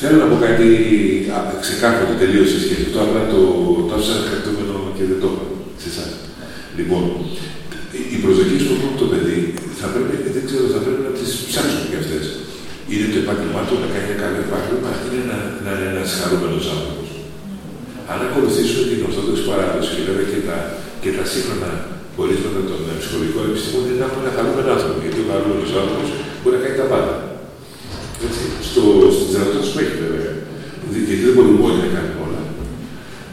θέλω 0.00 0.16
να 0.22 0.26
πω 0.30 0.36
κάτι 0.46 0.68
ξεκάθαρο 1.64 2.12
τελείω 2.22 2.44
σε 2.52 2.58
σχέση 2.64 2.82
αυτό, 2.88 2.98
απλά 3.06 3.22
το, 3.32 3.40
το 3.86 3.92
άφησα 3.96 4.16
κρατούμενο 4.28 4.74
και 4.96 5.04
δεν 5.10 5.18
το 5.22 5.28
είπα 5.32 5.44
σε 5.82 5.88
εσάς. 5.92 6.10
Λοιπόν, 6.78 7.02
οι 8.12 8.18
προσδοκίες 8.24 8.62
που 8.66 8.74
έχουν 8.76 8.92
το 9.02 9.06
παιδί 9.12 9.38
θα 9.80 9.86
πρέπει, 9.92 10.14
δεν 10.36 10.42
ξέρω, 10.48 10.64
θα 10.74 10.80
πρέπει 10.84 11.02
να 11.08 11.12
τις 11.18 11.30
ψάξουμε 11.48 11.86
και 11.90 11.98
αυτές. 12.02 12.24
Είναι 12.92 13.06
το 13.12 13.18
επάγγελμά 13.24 13.62
του 13.66 13.74
να 13.84 13.88
κάνει 13.92 14.06
ένα 14.10 14.18
καλό 14.22 14.38
επάγγελμα, 14.46 14.92
είναι 15.04 15.22
να, 15.30 15.38
να 15.64 15.70
είναι 15.74 15.88
ένας 15.94 16.10
χαρούμενος 16.18 16.64
άνθρωπος. 16.74 17.08
Αν 18.12 18.18
ακολουθήσουμε 18.26 18.84
την 18.90 19.00
Ορθόδοξη 19.08 19.42
παράδοση 19.50 19.90
και 19.96 20.04
βέβαια 20.08 20.26
και 20.32 20.40
τα, 20.48 20.56
και 21.02 21.10
τα 21.16 21.24
σύγχρονα 21.30 21.70
πορίσματα 22.16 22.60
των 22.70 22.80
ψυχολογικών 23.00 23.44
επιστημών, 23.50 23.82
είναι 23.86 23.98
να 24.02 24.06
έχουμε 24.08 24.22
ένα 24.24 24.32
χαρούμενο 24.36 24.68
άνθρωπο. 24.74 24.98
Γιατί 25.04 25.18
ο 25.24 25.26
χαρούμενος 25.30 25.70
άνθρωπος 25.80 26.08
μπορεί 26.40 26.54
να 26.58 26.62
κάνει 26.64 26.78
τα 26.82 26.88
πάντα. 26.94 27.14
Έτσι. 28.26 28.42
Στο, 28.68 28.82
στις 29.14 29.28
δυνατότητες 29.32 29.70
που 29.72 29.78
έχει 29.82 29.96
βέβαια. 30.04 30.32
Γιατί 31.06 31.22
δεν 31.26 31.34
μπορούμε 31.34 31.60
όλοι 31.68 31.80
να 31.84 31.90
κάνουμε 31.94 32.20
όλα. 32.26 32.42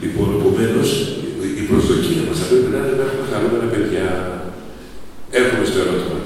Λοιπόν, 0.03 0.27
επομένως, 0.37 0.89
η 1.61 1.63
προσδοκία 1.69 2.21
μας 2.27 2.37
θα 2.39 2.45
πρέπει 2.49 2.69
να 2.73 2.79
είναι 2.81 2.95
να 2.99 3.05
έχουμε 3.07 3.25
χαρούμενα 3.31 3.67
παιδιά. 3.73 4.07
Έρχομαι 5.39 5.65
στο 5.69 5.77
ερώτημα 5.83 6.19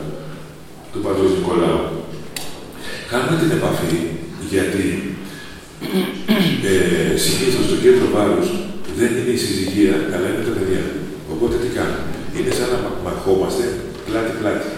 του 0.91 0.99
Πατρό 1.05 1.25
Νικολάου. 1.35 1.83
Κάνουμε 3.11 3.35
την 3.41 3.51
επαφή 3.57 3.97
γιατί 4.53 4.85
ε, 6.69 7.17
συνήθως 7.25 7.65
το 7.71 7.77
κέντρο 7.83 8.07
βάρους 8.15 8.49
δεν 8.99 9.11
είναι 9.17 9.33
η 9.37 9.41
συζυγία, 9.45 9.95
αλλά 10.13 10.27
είναι 10.29 10.43
τα 10.47 10.53
παιδιά. 10.57 10.83
Οπότε 11.33 11.55
τι 11.61 11.69
κάνουμε. 11.77 12.11
Είναι 12.35 12.51
σαν 12.57 12.67
να 12.73 12.79
μαχόμαστε 13.05 13.63
πλάτη-πλάτη. 14.07 14.69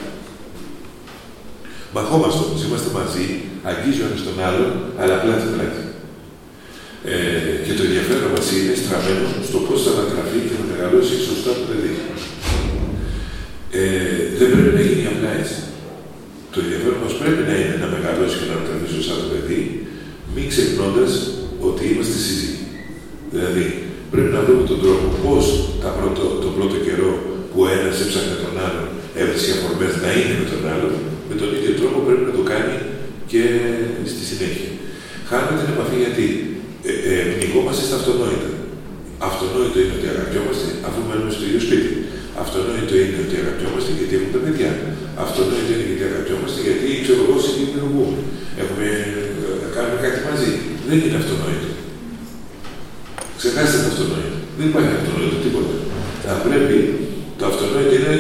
Μαχόμαστε 1.96 2.40
όμω, 2.46 2.56
είμαστε 2.66 2.90
μαζί, 3.00 3.26
αγγίζει 3.70 4.02
ο 4.04 4.06
ένας 4.08 4.22
τον 4.28 4.38
άλλον, 4.48 4.72
αλλά 5.02 5.16
πλάτη-πλάτη. 5.24 5.84
Ε, 7.12 7.18
και 7.66 7.74
το 7.78 7.84
ενδιαφέρον 7.88 8.30
μας 8.36 8.48
είναι 8.56 8.76
στραμμένο 8.82 9.26
στο 9.48 9.58
πώς 9.66 9.80
θα 9.84 9.92
ανατραφεί 9.96 10.40
και 10.48 10.56
να 10.60 10.66
μεγαλώσει 10.72 11.16
σωστά 11.28 11.52
το 11.60 11.64
παιδί. 11.70 11.94
Ε, 13.80 13.84
δεν 14.38 14.48
πρέπει 14.52 14.74
να 14.78 14.84
γίνει 14.88 15.06
απλά 15.14 15.32
έτσι. 15.42 15.58
Το 16.54 16.58
ενδιαφέρον 16.64 17.00
μας 17.04 17.16
πρέπει 17.22 17.44
να 17.50 17.56
είναι 17.60 17.76
να 17.84 17.88
μεγαλώσει 17.96 18.36
και 18.40 18.48
να 18.50 18.56
ανατραφεί 18.58 18.88
σωστά 18.98 19.14
το 19.22 19.28
παιδί, 19.32 19.62
μην 20.34 20.46
ξεχνώντας 20.52 21.12
ότι 21.70 21.84
είμαστε 21.90 22.18
σύζυγοι. 22.26 22.64
Δηλαδή, 23.34 23.66
πρέπει 24.12 24.32
να 24.38 24.42
βρούμε 24.46 24.64
τον 24.72 24.80
τρόπο 24.84 25.06
πώς 25.24 25.44
τον 26.44 26.52
πρώτο 26.58 26.78
καιρό 26.86 27.12
που 27.50 27.60
ένας 27.78 27.96
έψαχνε 28.04 28.36
τον 28.44 28.54
άλλον, 28.66 28.88
έβρισκε 29.20 29.52
αφορμές 29.58 29.94
να 30.04 30.10
είναι 30.18 30.36
με 30.42 30.46
τον 30.52 30.62
άλλον, 30.74 30.94
με 31.34 31.40
τον 31.42 31.52
ίδιο 31.58 31.74
τρόπο 31.80 31.98
πρέπει 32.08 32.26
να 32.30 32.36
το 32.40 32.44
κάνει 32.52 32.76
και 33.32 33.44
στη 34.12 34.24
συνέχεια. 34.30 34.72
Χάνουμε 35.30 35.56
την 35.60 35.70
επαφή 35.74 35.98
γιατί 36.04 36.26
ε, 36.90 36.94
ε, 37.12 37.16
πνιγόμαστε 37.34 37.84
στα 37.88 37.96
αυτονόητα. 38.00 38.52
Αυτονόητο 39.30 39.78
είναι 39.82 39.96
ότι 39.98 40.08
αγαπιόμαστε 40.14 40.68
αφού 40.88 41.00
μένουμε 41.08 41.32
στο 41.36 41.44
ίδιο 41.48 41.62
σπίτι. 41.68 41.94
Αυτονόητο 42.44 42.94
είναι 43.02 43.20
ότι 43.26 43.36
αγαπιόμαστε 43.44 43.90
γιατί 43.98 44.14
έχουμε 44.18 44.34
τα 44.38 44.42
παιδιά. 44.46 44.72
Αυτονόητο 45.26 45.70
είναι 45.74 45.86
γιατί 45.90 46.04
αγαπιόμαστε 46.12 46.60
γιατί 46.68 46.88
ξέρω 47.04 47.20
εγώ 47.26 47.36
συνδημιουργούμε. 47.46 48.20
Έχουμε, 48.62 48.88
ε, 49.46 49.66
κάνουμε 49.76 49.98
κάτι 50.06 50.20
μαζί. 50.30 50.52
Δεν 50.88 50.98
είναι 51.04 51.18
αυτονόητο. 51.22 51.70
Ξεχάστε 53.40 53.78
το 53.84 53.90
αυτονόητο. 53.94 54.38
Δεν 54.58 54.66
υπάρχει 54.72 54.92
αυτονόητο 55.00 55.38
τίποτα. 55.46 55.76
Θα 56.26 56.34
πρέπει, 56.46 56.78
το 57.40 57.44
αυτονόητο 57.52 57.94
είναι, 58.00 58.16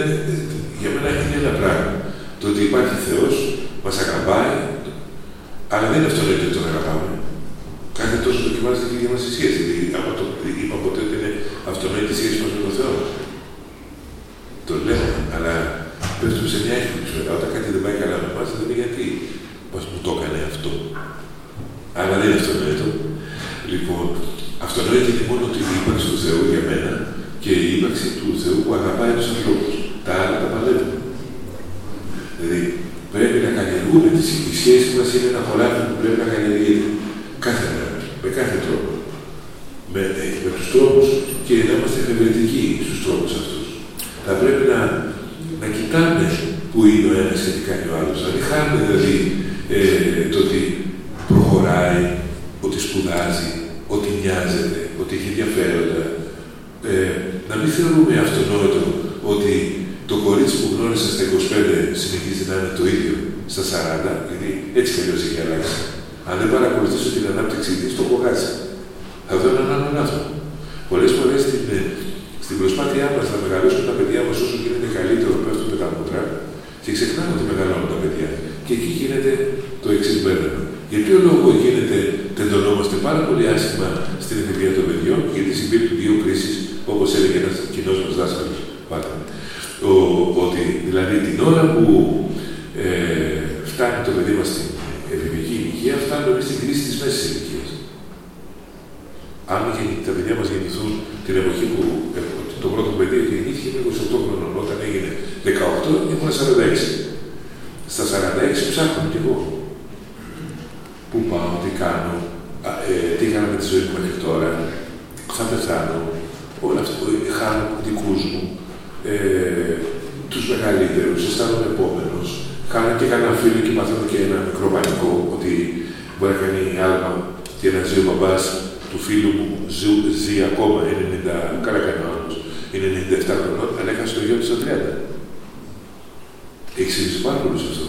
Έχει 136.80 136.92
συμβεί 136.98 137.18
πάρα 137.28 137.40
πολύ 137.44 137.60
αυτό. 137.74 137.88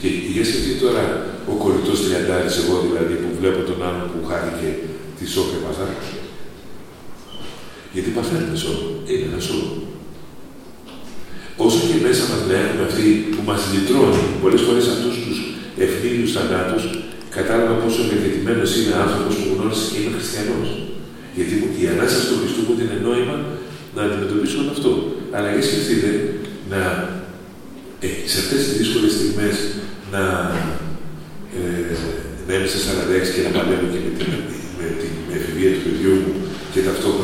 Και 0.00 0.08
για 0.34 0.44
σκεφτεί 0.48 0.74
τώρα 0.84 1.04
ο 1.52 1.54
κολλητός 1.62 1.98
τριαντάρης, 2.04 2.54
εγώ 2.60 2.74
δηλαδή, 2.86 3.14
που 3.22 3.30
βλέπω 3.38 3.60
τον 3.70 3.78
άλλον 3.86 4.04
που 4.12 4.20
χάθηκε 4.28 4.68
τη 5.16 5.24
σόκα 5.34 5.58
μαζά. 5.64 5.86
Γιατί 7.94 8.08
παθαίνουμε 8.16 8.56
σώμα. 8.64 8.86
Είναι 9.10 9.26
ένα 9.30 9.40
σώμα. 9.48 9.70
Όσο 11.66 11.80
και 11.88 11.98
μέσα 12.06 12.22
μας 12.30 12.40
να 12.48 12.54
έχουμε 12.64 12.84
αυτή 12.90 13.06
που 13.32 13.42
μας 13.48 13.60
λυτρώνει 13.72 14.24
πολλές 14.42 14.62
φορές 14.66 14.84
αυτούς 14.94 15.14
τους 15.24 15.38
ευνίδιου 15.84 16.28
θανάτους, 16.34 16.82
κατάλαβα 17.36 17.74
πόσο 17.82 18.00
ευεργετημένο 18.06 18.62
είναι 18.78 18.94
άνθρωπος 19.04 19.34
που 19.40 19.48
γνώρισε 19.52 19.84
και 19.90 19.98
είναι 20.00 20.14
χριστιανός. 20.16 20.68
Γιατί 21.36 21.54
η 21.82 21.84
ανάσταση 21.94 22.26
του 22.28 22.38
Χριστού 22.40 22.60
μου 22.66 22.74
είναι 22.82 22.96
νόημα 23.06 23.36
να 23.94 24.00
αντιμετωπίσω 24.06 24.56
όλο 24.62 24.72
αυτό. 24.76 24.90
Αλλά 25.34 25.48
για 25.54 25.64
σκεφτείτε 25.68 26.10
να 26.72 26.80
ε, 28.04 28.08
σε 28.32 28.38
αυτές 28.42 28.60
τις 28.64 28.74
δύσκολες 28.80 29.12
στιγμές 29.16 29.56
να, 30.14 30.22
ε, 31.58 31.92
να 32.46 32.52
είμαι 32.54 32.68
σε 32.74 32.80
46 32.88 33.28
και 33.34 33.42
να 33.46 33.50
παλεύω 33.56 33.86
και 33.92 34.00
με 34.06 34.10
την, 34.18 34.30
με 34.78 34.86
την 35.00 35.12
εφηβεία 35.36 35.70
του 35.74 35.82
παιδιού 35.86 36.14
μου 36.22 36.32
και 36.72 36.80
ταυτόχρονα 36.86 37.19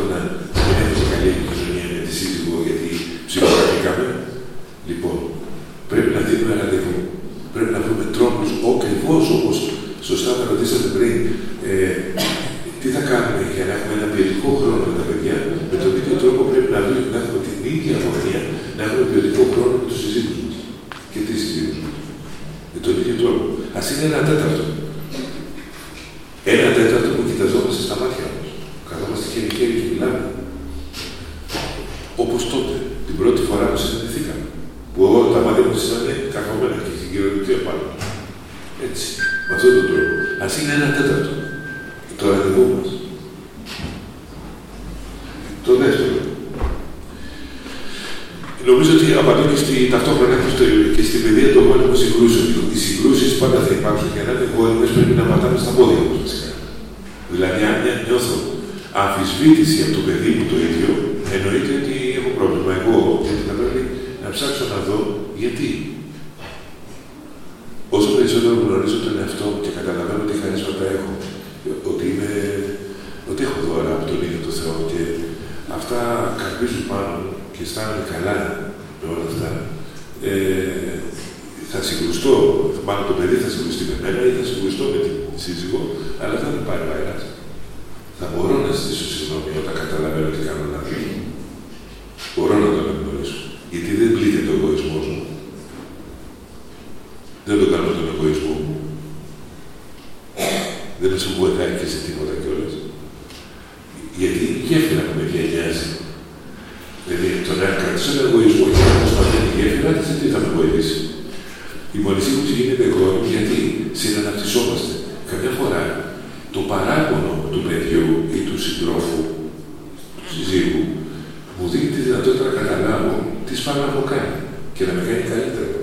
δυνατότητα 122.07 122.45
να 122.49 122.55
καταλάβω 122.61 123.15
τι 123.47 123.53
σπάω 123.61 123.77
να 123.83 123.87
έχω 123.93 124.05
κάνει 124.13 124.37
και 124.77 124.83
να 124.89 124.93
με 124.97 125.03
κάνει 125.09 125.25
καλύτερο. 125.33 125.76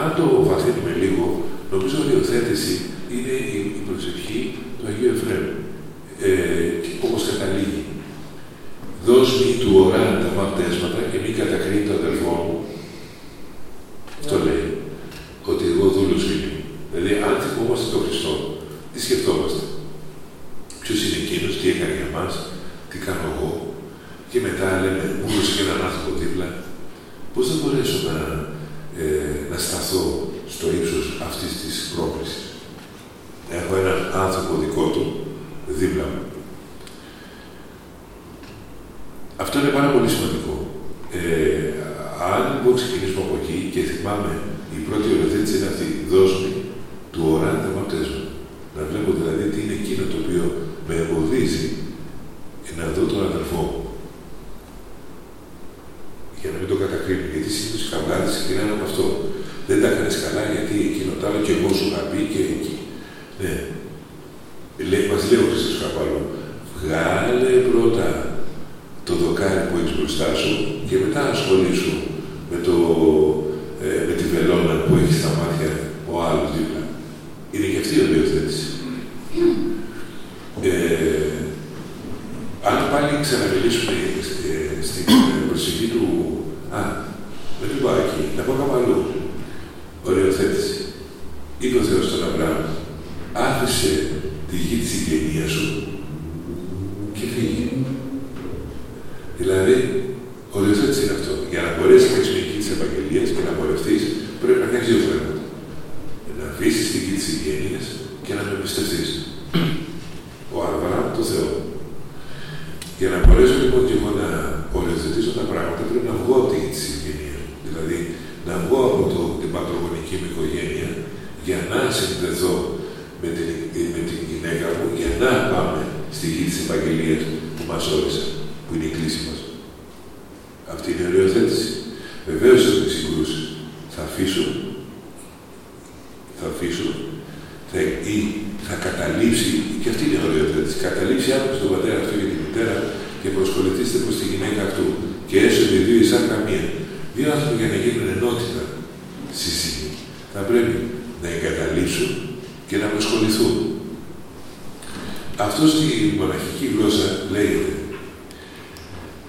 Αν 0.00 0.06
το 0.18 0.24
βαθύνουμε 0.50 0.92
λίγο, 1.02 1.24
νομίζω 1.72 1.96
ότι 2.02 2.12
η 2.14 2.20
οθέτηση 2.22 2.74
είναι 3.14 3.34
η 3.58 3.60
προσευχή 3.86 4.40
του 4.76 4.84
Αγίου 4.88 5.10
Εφραίου. 5.14 5.50
Ε, 6.26 6.34
Όπως 7.06 7.20
καταλήγει. 7.30 7.82
Δώσ' 9.06 9.36
του 9.60 9.70
ωραία 9.84 10.10
τα 10.22 10.30
μαπτέσματα 10.38 11.00
και 11.10 11.18
μη 11.22 11.30
κατακρίνει 11.40 11.86
το 11.88 11.94
αδελφό 12.00 12.23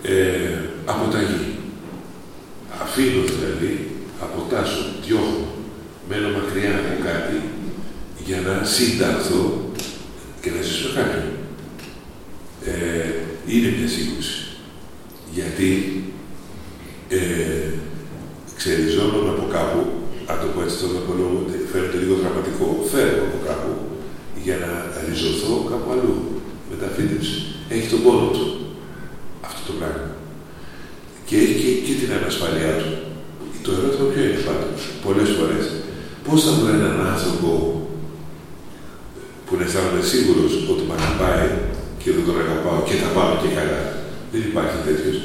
ε, 0.07 0.59
αποταγή. 0.85 1.55
Αφήνως 2.81 3.31
δηλαδή, 3.37 3.89
αποτάσω, 4.21 4.85
διώχνω, 5.05 5.47
μένω 6.09 6.29
μακριά 6.29 6.69
από 6.69 7.03
κάτι 7.03 7.41
για 8.25 8.39
να 8.41 8.63
συνταχθώ 8.63 9.64
precios 44.85 45.24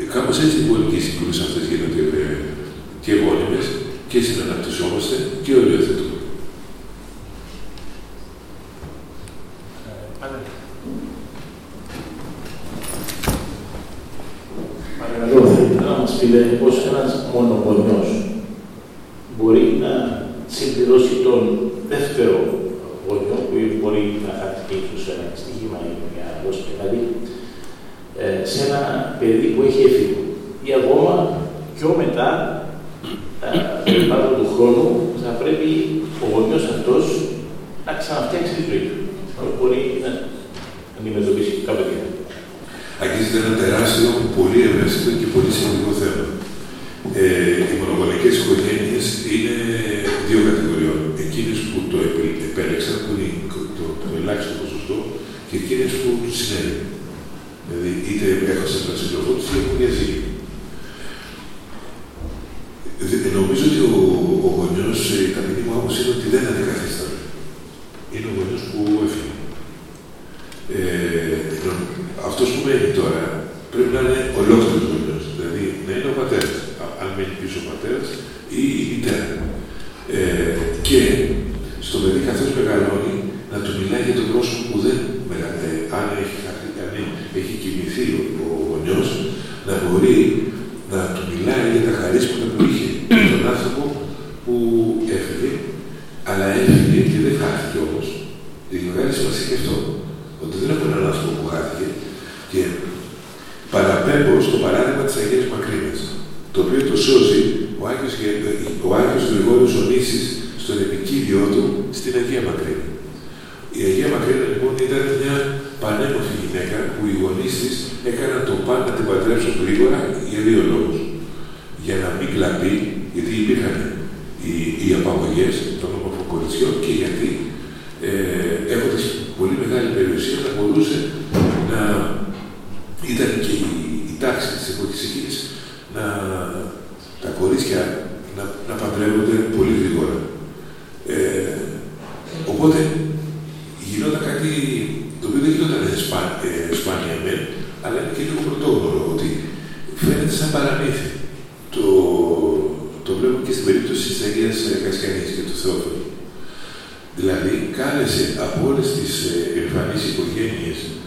Ε, 0.00 0.02
κάπως 0.14 0.36
έτσι 0.44 0.56
οι 0.60 0.66
πολιτικέ 0.70 1.00
συγκρούσεις 1.06 1.42
αυτές 1.46 1.64
γίνονται 1.70 2.02
ε, 2.22 2.26
και 3.04 3.12
γόνιμες 3.22 3.66
και 4.10 4.18
συναναπτυσσόμαστε 4.26 5.14
και 5.44 5.52
οριοθετούμε. 5.60 6.15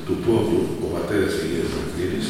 του 0.06 0.15
πόδου, 0.26 0.61
ο 0.86 0.88
πατέρας 0.95 1.34
Αγίας 1.44 1.69
Μαρτίνης, 1.76 2.27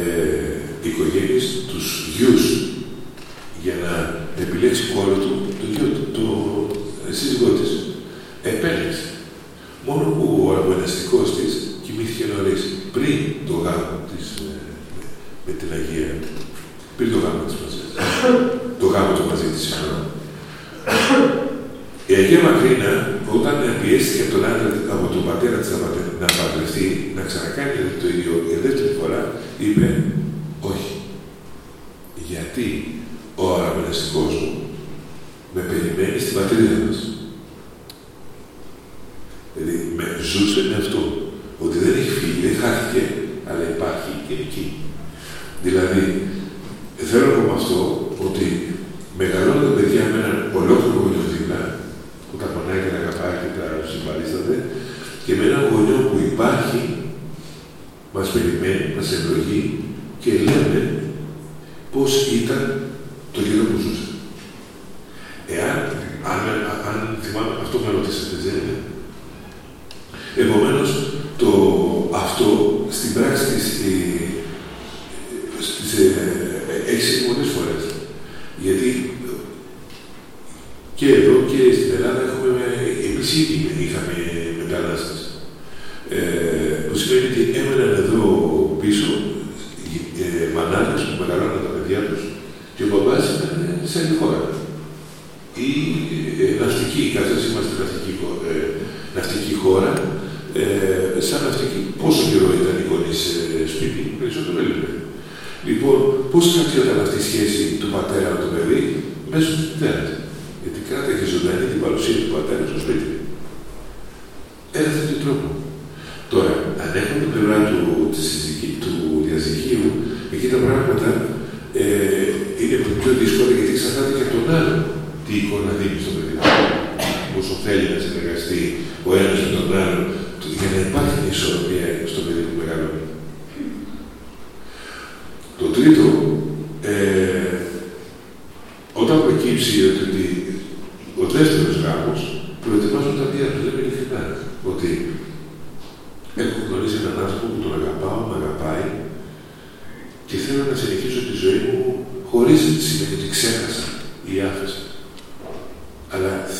ε, 0.00 0.88
οικογένειες, 0.88 1.46
τους 1.70 1.86
γιους, 2.16 2.42
για 3.64 3.74
να 3.84 3.92
επιλέξει 4.42 4.82
κόρο 4.94 5.16
του, 5.22 5.34
το 5.60 5.66
γιο 5.72 5.88
του, 5.96 6.04
το 6.16 6.26
σύζυγό 7.18 7.48
της. 7.58 7.70
Επέλεξε 8.52 8.93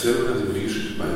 terceiro, 0.04 0.28
né, 0.28 0.40
do 0.40 0.52
Vinge, 0.52 0.96
mas 0.98 1.08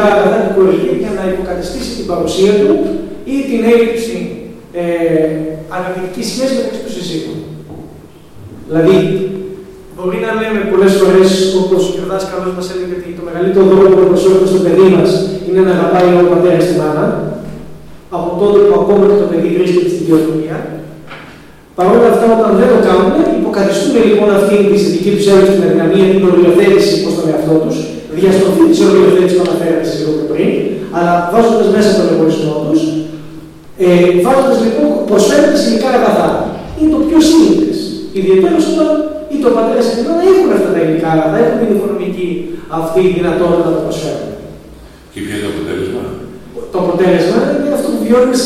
τελικά 0.00 0.28
δεν 0.36 0.44
μπορεί 0.54 0.80
για 1.02 1.10
να 1.18 1.22
υποκαταστήσει 1.32 1.96
την 1.96 2.06
παρουσία 2.06 2.52
του 2.60 2.76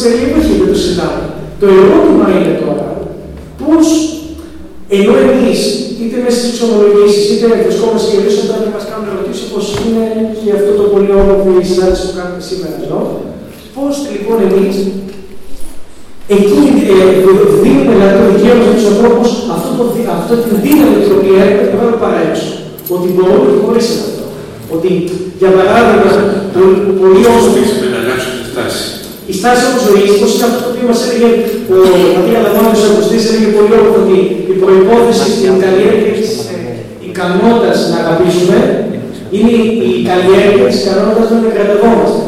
περίπτωση 0.05 0.51
δεν 0.61 0.69
το 0.73 0.77
συζητάμε. 0.83 1.23
Το 1.61 1.67
ερώτημα 1.79 2.27
είναι 2.37 2.55
τώρα 2.63 2.87
πώς 3.61 3.87
ενώ 4.97 5.13
εμείς 5.27 5.61
είτε 6.01 6.17
μέσα 6.25 6.37
στις 6.39 6.51
εξομολογήσεις 6.53 7.25
είτε 7.33 7.45
με 7.51 7.57
βρισκόμαστε 7.67 8.07
και 8.11 8.19
εμείς 8.21 8.35
όταν 8.45 8.61
μας 8.77 8.85
κάνουν 8.91 9.07
ερωτήσει 9.13 9.45
πώς 9.53 9.65
είναι 9.83 10.05
και 10.41 10.49
αυτό 10.59 10.71
το 10.79 10.85
πολύ 10.93 11.13
όμορφο 11.23 11.49
η 11.63 11.65
συνάντηση 11.71 12.03
που 12.07 12.15
κάνουμε 12.19 12.43
σήμερα 12.49 12.75
εδώ, 12.85 13.01
πώς 13.77 13.95
λοιπόν 14.15 14.39
εμείς 14.49 14.77
εκεί 16.37 16.63
ε, 16.93 17.07
δίνουμε 17.63 17.93
δηλαδή 17.95 18.15
το 18.19 18.25
δικαίωμα 18.33 18.65
στους 18.73 18.89
ανθρώπους 18.93 19.31
αυτό 20.17 20.33
την 20.45 20.55
δύναμη 20.65 20.97
την 21.05 21.13
οποία 21.19 21.41
έχουμε 21.49 21.69
να 21.73 21.77
βάλουμε 21.79 21.99
παρά 22.05 22.19
έξω. 22.29 22.49
Ότι 22.95 23.09
μπορούμε 23.15 23.49
να 23.53 23.59
χωρί 23.65 23.83
αυτό. 24.07 24.25
Ότι 24.75 24.91
για 25.41 25.51
παράδειγμα, 25.57 26.11
πολύ 27.01 27.21
όμορφο. 27.31 27.59
Έχεις 27.61 27.75
μεταλλάξει 27.85 28.29
τη 28.39 28.45
στάση; 28.53 28.83
Η 29.31 29.33
στάση 29.39 29.63
όμω 29.69 29.79
ζωή, 29.89 30.07
όπως 30.17 30.31
ήταν 30.37 30.51
αυτό 30.57 30.69
που 30.75 30.83
μας 30.91 31.01
έλεγε 31.07 31.29
ο 31.75 31.77
Πατήρα 32.15 32.41
Δαμόνιο 32.45 32.77
έλεγε 33.31 33.49
πολύ 33.57 33.73
όμορφο 33.79 33.99
ότι 34.05 34.19
η 34.53 34.55
προπόθεση 34.63 35.27
στην 35.37 35.53
καλλιέργεια 35.65 36.13
της 36.19 36.31
ε, 36.55 36.59
ικανότητας 37.09 37.79
να 37.91 37.97
αγαπήσουμε 38.05 38.59
είναι 39.37 39.55
η 39.99 40.03
καλλιέργεια 40.11 40.65
της 40.71 40.79
ικανότητας 40.83 41.29
να 41.35 41.51
κρατευόμαστε. 41.57 42.23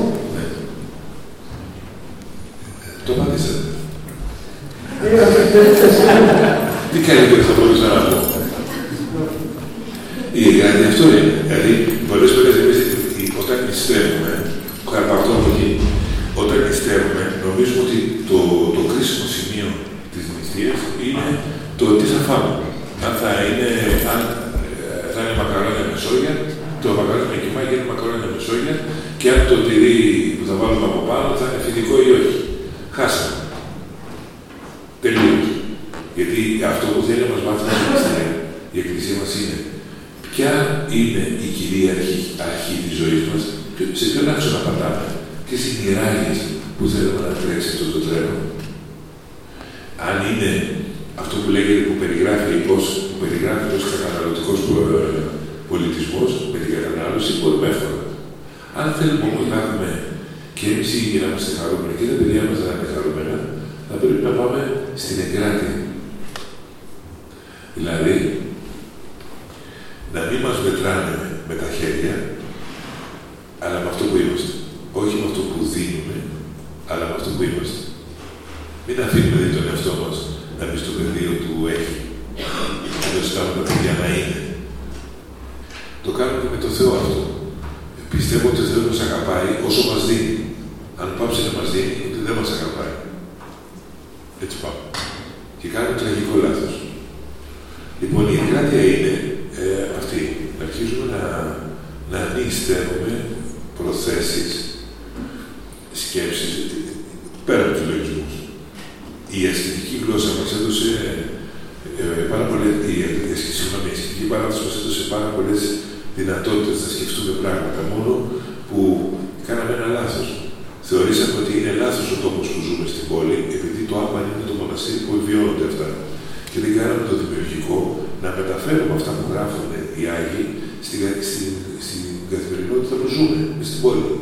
Στην 133.65 133.81
πόλη. 133.83 134.21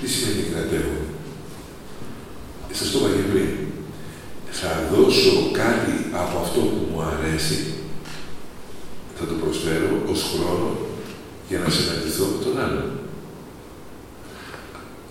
Τι 0.00 0.06
σημαίνει 0.08 0.48
κρατεύω. 0.52 0.96
Σας 2.78 2.90
το 2.90 2.98
είπα 2.98 3.08
και 3.16 3.26
πριν. 3.32 3.50
Θα 4.60 4.70
δώσω 4.92 5.32
κάτι 5.62 5.94
από 6.22 6.34
αυτό 6.44 6.60
που 6.60 6.80
μου 6.90 7.00
αρέσει, 7.12 7.58
θα 9.16 9.24
το 9.30 9.34
προσφέρω 9.42 9.90
ως 10.12 10.20
χρόνο 10.30 10.68
για 11.48 11.58
να 11.62 11.68
συναντηθώ 11.76 12.24
με 12.32 12.38
τον 12.44 12.54
άλλον. 12.64 12.88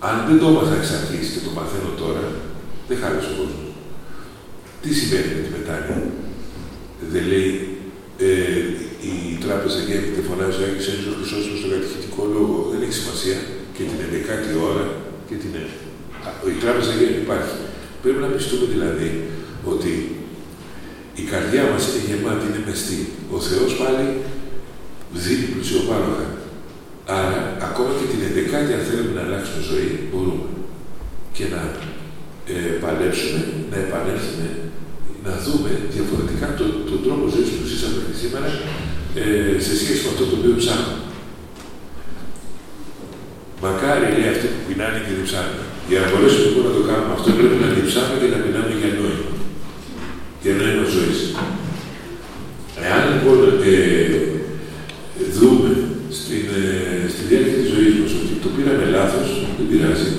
Αν 0.08 0.16
δεν 0.28 0.38
το 0.40 0.46
έμαθα 0.50 0.74
εξ 0.80 0.88
αρχής 0.98 1.26
και 1.32 1.44
το 1.44 1.50
μαθαίνω 1.56 1.92
τώρα, 2.02 2.24
δεν 2.88 2.96
χάρη 3.00 3.16
ο 3.16 3.34
κόσμος. 3.38 3.68
Τι 4.82 4.90
σημαίνει 4.98 5.30
με 5.34 5.40
τη 5.44 5.50
μετάνοια; 5.56 5.98
Δεν 7.12 7.24
λέει 7.32 7.50
ε, 8.18 8.60
η 9.10 9.14
τράπεζα 9.44 9.80
γέμεται, 9.88 10.20
φωνάζει 10.28 10.58
ο 10.60 10.64
Άγιος 10.66 10.88
Ένωσος 10.90 11.14
Χρυσός 11.16 11.44
στο 11.60 11.68
κατηχητικό 11.72 12.22
λόγο. 12.36 12.53
Δεν 12.94 13.02
έχει 13.02 13.10
σημασία 13.10 13.38
και 13.76 13.82
την 13.90 13.98
11η 14.18 14.52
ώρα 14.70 14.84
και 15.28 15.36
την 15.42 15.52
Η 16.52 16.56
τράπεζα 16.62 16.92
γέμεται, 16.98 17.22
υπάρχει. 17.26 17.56
Πρέπει 18.02 18.20
να 18.26 18.30
πιστούμε 18.34 18.66
δηλαδή 18.74 19.08
ότι 19.72 19.92
η 21.22 21.24
καρδιά 21.32 21.62
μας 21.70 21.82
είναι 21.86 22.02
γεμάτη, 22.08 22.44
είναι 22.48 22.62
μεστή. 22.68 23.00
Ο 23.36 23.38
Θεός 23.48 23.70
πάλι 23.80 24.06
δίνει 25.22 25.46
πλουσιοπάροχα. 25.52 26.26
Άρα, 27.18 27.38
ακόμα 27.68 27.90
και 27.98 28.06
την 28.12 28.20
11η 28.34 28.70
αν 28.76 28.82
θέλουμε 28.88 29.12
να 29.18 29.22
αλλάξουμε 29.26 29.60
ζωή, 29.70 29.88
μπορούμε. 30.08 30.48
Και 31.36 31.44
να 31.54 31.60
ε, 32.54 32.72
παλέψουμε, 32.84 33.40
να 33.70 33.76
επανέλθουμε, 33.84 34.48
να 35.26 35.32
δούμε 35.44 35.70
διαφορετικά 35.94 36.46
τον, 36.58 36.70
τον 36.90 36.98
τρόπο 37.04 37.24
ζωής 37.34 37.50
που 37.54 37.64
ζήσαμε 37.70 38.00
σήμερα 38.20 38.48
ε, 39.20 39.26
σε 39.66 39.72
σχέση 39.80 40.00
με 40.04 40.10
αυτό 40.12 40.24
το 40.30 40.36
οποίο 40.40 40.54
ψάχνουμε. 40.62 41.03
Μακάρι 44.04 44.22
λέει 44.22 44.34
αυτοί 44.34 44.46
που 44.54 44.62
πεινάνε 44.66 44.98
και 45.04 45.12
διψάνε. 45.18 45.54
Για 45.90 45.98
να 46.02 46.06
μπορέσουμε 46.10 46.44
λοιπόν 46.46 46.64
να 46.68 46.72
το 46.76 46.82
κάνουμε 46.88 47.12
αυτό 47.16 47.28
πρέπει 47.38 47.58
να 47.64 47.68
διψάμε 47.76 48.14
και 48.20 48.28
να 48.34 48.38
πεινάμε 48.42 48.72
για 48.80 48.90
νόημα. 48.98 49.30
Για 50.42 50.52
νόημα 50.60 50.84
ζωής. 50.94 51.20
Εάν 52.84 53.02
λοιπόν 53.12 53.38
ε, 53.72 53.76
δούμε 55.38 55.70
στην, 56.18 56.44
ε, 56.60 56.66
στη 57.12 57.22
διάρκεια 57.28 57.58
της 57.60 57.70
ζωής 57.74 57.94
μας 58.00 58.12
ότι 58.20 58.34
το 58.44 58.48
πήραμε 58.54 58.84
λάθος, 58.96 59.28
δεν 59.56 59.66
πειράζει. 59.70 60.10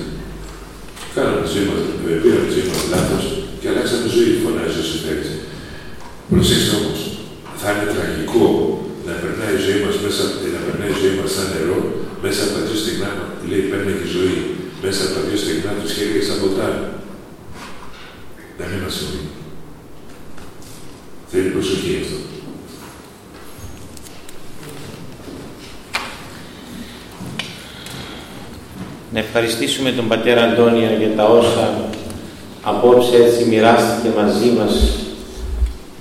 Κάναμε 1.14 1.40
τη 1.44 1.50
ζωή 1.54 1.66
μας, 1.70 1.80
ε, 2.10 2.14
πήραμε 2.22 2.44
τη 2.48 2.52
ζωή 2.56 2.66
μας 2.70 2.80
λάθος 2.94 3.24
και 3.60 3.66
αλλάξαμε 3.70 4.06
ζωή, 4.16 4.30
φωνάζει 4.42 4.78
ο 4.82 4.84
συνθέτη. 4.90 5.32
Προσέξτε 6.30 6.72
όμως, 6.78 7.00
θα 7.60 7.68
είναι 7.72 7.88
τραγικό 7.94 8.46
να 9.06 9.12
περνάει 9.22 9.54
η 9.60 9.62
ζωή 9.66 9.80
μα 9.84 9.90
μέσα, 10.04 10.22
να 10.56 10.60
περνάει 10.66 10.92
η 10.96 10.98
ζωή 11.02 11.14
μα 11.18 11.26
σαν 11.34 11.46
νερό, 11.52 11.78
μέσα 12.24 12.40
από 12.44 12.52
τα 12.56 12.60
δύο 12.66 12.78
στιγμά, 12.84 13.10
λέει 13.48 13.60
παίρνει 13.60 13.92
και 13.92 14.08
η 14.08 14.12
ζωή, 14.16 14.38
μέσα 14.82 15.04
από 15.04 15.14
τα 15.14 15.20
δύο 15.20 15.38
στιγμά 15.44 15.70
του 15.80 15.88
χέρια 15.88 16.22
σαν 16.22 16.40
ποτάμι. 16.40 16.84
Να 18.58 18.64
μην 18.66 18.80
μα 18.84 18.90
συμβεί. 18.96 19.20
Θέλει 21.30 21.48
προσοχή 21.48 21.98
αυτό. 22.02 22.16
Να 29.12 29.20
ευχαριστήσουμε 29.68 30.00
τον 30.00 30.08
Πατέρα 30.12 30.42
Αντώνια 30.48 30.90
για 31.00 31.10
τα 31.16 31.24
όσα 31.38 31.64
απόψε 32.62 33.16
έτσι 33.24 33.40
μοιράστηκε 33.50 34.08
μαζί 34.20 34.48
μας 34.58 34.72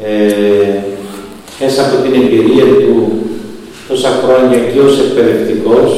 ε, 0.09 0.77
μέσα 1.59 1.79
από 1.85 1.95
την 2.03 2.13
εμπειρία 2.21 2.67
του 2.81 2.95
τόσα 3.87 4.11
χρόνια 4.21 4.57
και 4.71 4.79
ως 4.87 4.93
εκπαιδευτικός 5.03 5.91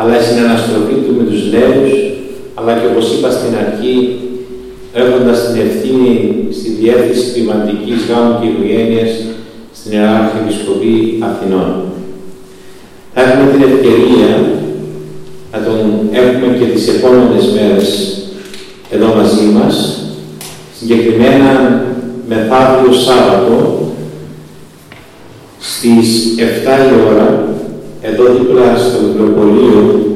αλλά 0.00 0.16
στην 0.24 0.38
αναστροφή 0.44 0.96
του 1.04 1.12
με 1.18 1.24
τους 1.30 1.42
νέους 1.54 1.90
αλλά 2.58 2.72
και 2.78 2.86
όπως 2.92 3.06
είπα 3.12 3.30
στην 3.36 3.52
αρχή 3.62 3.96
έχοντας 5.00 5.38
την 5.46 5.56
ευθύνη 5.66 6.12
στη 6.58 6.68
διεύθυνση 6.80 7.32
ποιηματικής 7.32 7.98
γάμου 8.08 8.34
και 8.38 8.46
οικογένειας 8.50 9.10
στην 9.78 9.90
Ιεράρχη 9.92 10.36
Επισκοπή 10.42 10.94
Αθηνών. 11.28 11.70
Θα 13.14 13.20
έχουμε 13.22 13.46
την 13.52 13.62
ευκαιρία 13.70 14.30
να 15.56 15.64
τον 15.64 16.08
έχουμε 16.12 16.56
και 16.58 16.64
τις 16.64 16.88
επόμενες 16.88 17.44
μέρες 17.54 18.18
εδώ 18.90 19.14
μαζί 19.14 19.44
μας, 19.44 20.00
συγκεκριμένα 20.78 21.82
μεθαύριο 22.28 22.92
Σάββατο 22.92 23.80
στις 25.58 26.34
7 26.36 26.40
η 26.90 27.10
ώρα, 27.10 27.48
εδώ 28.02 28.24
δίπλα 28.24 28.76
στο 28.76 28.98
βιβλιοπωλείο 29.06 30.06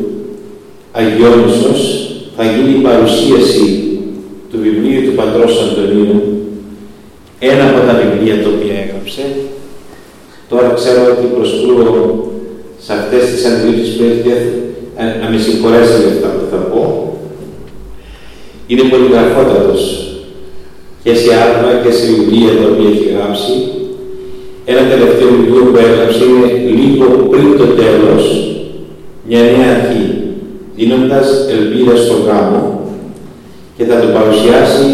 Αγιόνισος, 0.92 2.10
θα 2.36 2.44
γίνει 2.44 2.78
η 2.78 2.82
παρουσίαση 2.82 3.98
του 4.50 4.58
βιβλίου 4.62 5.10
του 5.10 5.16
Πατρός 5.16 5.52
Αντωνίου, 5.62 6.22
ένα 7.38 7.64
από 7.70 7.86
τα 7.86 8.00
βιβλία 8.02 8.42
τα 8.42 8.48
οποία 8.48 8.74
έγραψε. 8.82 9.22
Τώρα 10.48 10.72
ξέρω 10.74 11.02
ότι 11.12 11.26
προσκρούω 11.34 12.32
σε 12.78 12.92
αυτές 12.92 13.22
τις 13.30 13.44
αντιλήψεις 13.44 13.96
που 13.96 14.04
έχετε 14.04 14.34
να 15.20 15.26
με 15.30 15.38
συγχωρέσετε 15.44 16.08
αυτά 16.14 16.28
που 16.36 16.44
θα 16.50 16.56
πω. 16.70 16.82
Είναι 18.66 18.82
πολύ 18.92 19.08
γραφότατος 19.12 19.82
και 21.02 21.14
σε 21.14 21.30
άρθρα 21.44 21.72
και 21.82 21.92
σε 21.98 22.06
βιβλία 22.06 22.52
τα 22.58 22.66
οποία 22.70 22.90
έχει 22.94 23.08
γράψει. 23.14 23.54
Ένα 24.64 24.82
τελευταίο 24.92 25.28
βιβλίο 25.36 25.64
που 25.70 25.78
έγραψε 25.86 26.24
είναι 26.30 26.48
λίγο 26.80 27.06
πριν 27.32 27.48
το 27.60 27.66
τέλος, 27.82 28.24
μια 29.28 29.42
νέα 29.54 29.70
αρχή, 29.76 30.04
δίνοντας 30.76 31.28
ελπίδα 31.54 31.96
στον 31.96 32.20
γάμο 32.26 32.62
και 33.76 33.84
θα 33.84 34.00
το 34.00 34.06
παρουσιάσει 34.16 34.86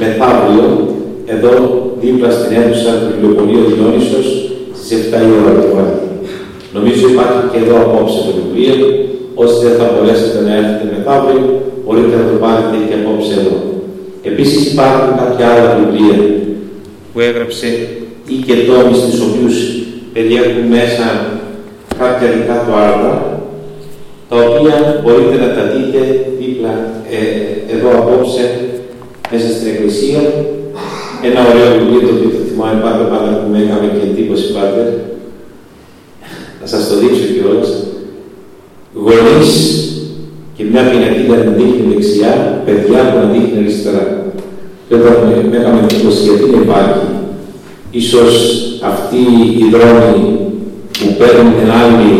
μεθαύριο 0.00 0.66
εδώ 1.34 1.52
δίπλα 2.00 2.30
στην 2.30 2.56
αίθουσα 2.56 2.90
του 2.98 3.06
βιβλιοπολίου 3.10 3.64
Διόνυσος 3.74 4.26
στις 4.80 4.98
7 4.98 5.12
η 5.28 5.30
ώρα 5.40 5.52
το 5.60 5.66
βράδυ. 5.72 6.06
Νομίζω 6.76 7.08
υπάρχει 7.08 7.42
και 7.52 7.58
εδώ 7.64 7.76
απόψε 7.86 8.18
το 8.26 8.32
βιβλίο, 8.38 8.76
όσοι 9.44 9.58
δεν 9.66 9.74
θα 9.78 9.86
μπορέσετε 9.92 10.38
να 10.46 10.52
έρθετε 10.60 10.84
μεθαύριο, 10.92 11.44
μπορείτε 11.84 12.14
να 12.20 12.26
το 12.30 12.36
πάρετε 12.44 12.76
και 12.88 12.96
απόψε 13.00 13.32
εδώ. 13.40 13.56
Επίσης 14.30 14.60
υπάρχουν 14.72 15.10
κάποια 15.22 15.46
άλλα 15.52 15.68
βιβλία 15.78 16.18
που 17.12 17.20
έγραψε 17.28 17.68
ή 18.32 18.34
και 18.46 18.54
τόμοι 18.68 18.94
στις 19.02 19.20
οποίους 19.26 19.56
περιέχουν 20.12 20.64
μέσα 20.76 21.06
κάποια 21.98 22.28
δικά 22.36 22.56
του 22.64 22.74
άρθρα, 22.86 23.14
τα 24.28 24.36
οποία 24.46 24.76
μπορείτε 25.02 25.36
να 25.44 25.48
τα 25.56 25.62
δείτε 25.72 26.00
δίπλα 26.38 26.74
ε, 27.16 27.20
εδώ 27.74 27.88
απόψε 28.00 28.44
μέσα 29.32 29.48
στην 29.54 29.66
Εκκλησία. 29.72 30.20
Ένα 31.28 31.40
ωραίο 31.48 31.68
βιβλίο 31.78 32.00
το 32.08 32.14
οποίο 32.14 32.30
το 32.36 32.42
θυμάμαι 32.48 32.80
πάντα 32.86 33.04
πάντα 33.12 33.30
που 33.38 33.48
με 33.52 33.58
έκαμε 33.62 33.86
και 33.94 34.06
εντύπωση 34.08 34.52
πάντα. 34.56 34.84
Να 36.60 36.66
σας 36.66 36.88
το 36.88 36.94
δείξω 37.00 37.26
κιόλας. 37.34 37.70
Γονείς 38.94 39.52
και 40.56 40.64
μια 40.70 40.82
πινακίδα 40.90 41.36
να 41.44 41.50
δείχνει 41.50 41.94
δεξιά, 41.94 42.62
παιδιά 42.64 43.00
που 43.08 43.16
να 43.20 43.32
δείχνει 43.32 43.58
αριστερά. 43.62 44.04
Και 44.88 44.94
όταν 44.94 45.14
με 45.50 45.56
έκαμε 45.56 45.80
εντύπωση 45.84 46.22
γιατί 46.26 46.44
δεν 46.50 46.60
υπάρχει. 46.60 47.06
Ίσως 47.90 48.34
αυτοί 48.90 49.22
οι 49.58 49.64
δρόμοι 49.74 50.20
που 50.98 51.08
παίρνουν 51.18 51.52
την 51.58 51.70
άλλη 51.82 52.12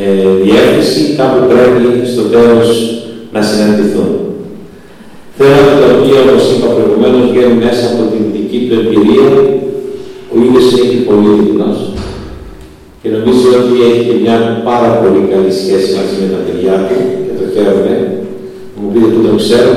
ε, 0.00 0.30
διεύθυνση 0.44 1.00
κάπου 1.18 1.40
πρέπει 1.52 2.06
στο 2.12 2.22
τέλος 2.34 2.68
να 3.34 3.40
συναντηθούν. 3.48 4.10
Θέματα 5.38 5.72
τα 5.80 5.88
οποία, 5.94 6.18
όπως 6.24 6.44
είπα 6.52 6.68
προηγουμένως, 6.76 7.22
βγαίνουν 7.30 7.58
μέσα 7.64 7.84
από 7.90 8.02
την 8.12 8.22
δική 8.34 8.58
του 8.66 8.74
εμπειρία, 8.80 9.28
ο 10.32 10.34
ίδιος 10.44 10.66
είναι 10.72 10.88
και 10.92 11.00
πολύ 11.08 11.32
δεινός 11.42 11.78
και 13.08 13.16
νομίζω 13.16 13.48
ότι 13.60 13.74
έχει 13.88 14.02
και 14.08 14.16
μια 14.22 14.36
πάρα 14.70 14.90
πολύ 15.00 15.20
καλή 15.32 15.52
σχέση 15.60 15.88
μαζί 15.98 16.14
με 16.20 16.26
τα 16.34 16.40
παιδιά 16.44 16.74
του 16.86 16.96
και 17.24 17.34
το 17.38 17.44
χαίρομαι. 17.52 17.94
Μου 18.78 18.88
πείτε 18.92 19.08
που 19.12 19.20
τον 19.26 19.36
ξέρω, 19.42 19.72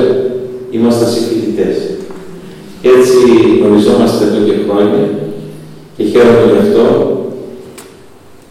είμαστε 0.74 1.04
συμφιλητές. 1.14 1.76
Έτσι 2.94 3.18
γνωριζόμαστε 3.62 4.22
εδώ 4.28 4.40
και 4.46 4.56
χρόνια 4.64 5.02
και 5.96 6.04
χαίρομαι 6.12 6.46
γι' 6.52 6.62
αυτό 6.64 6.84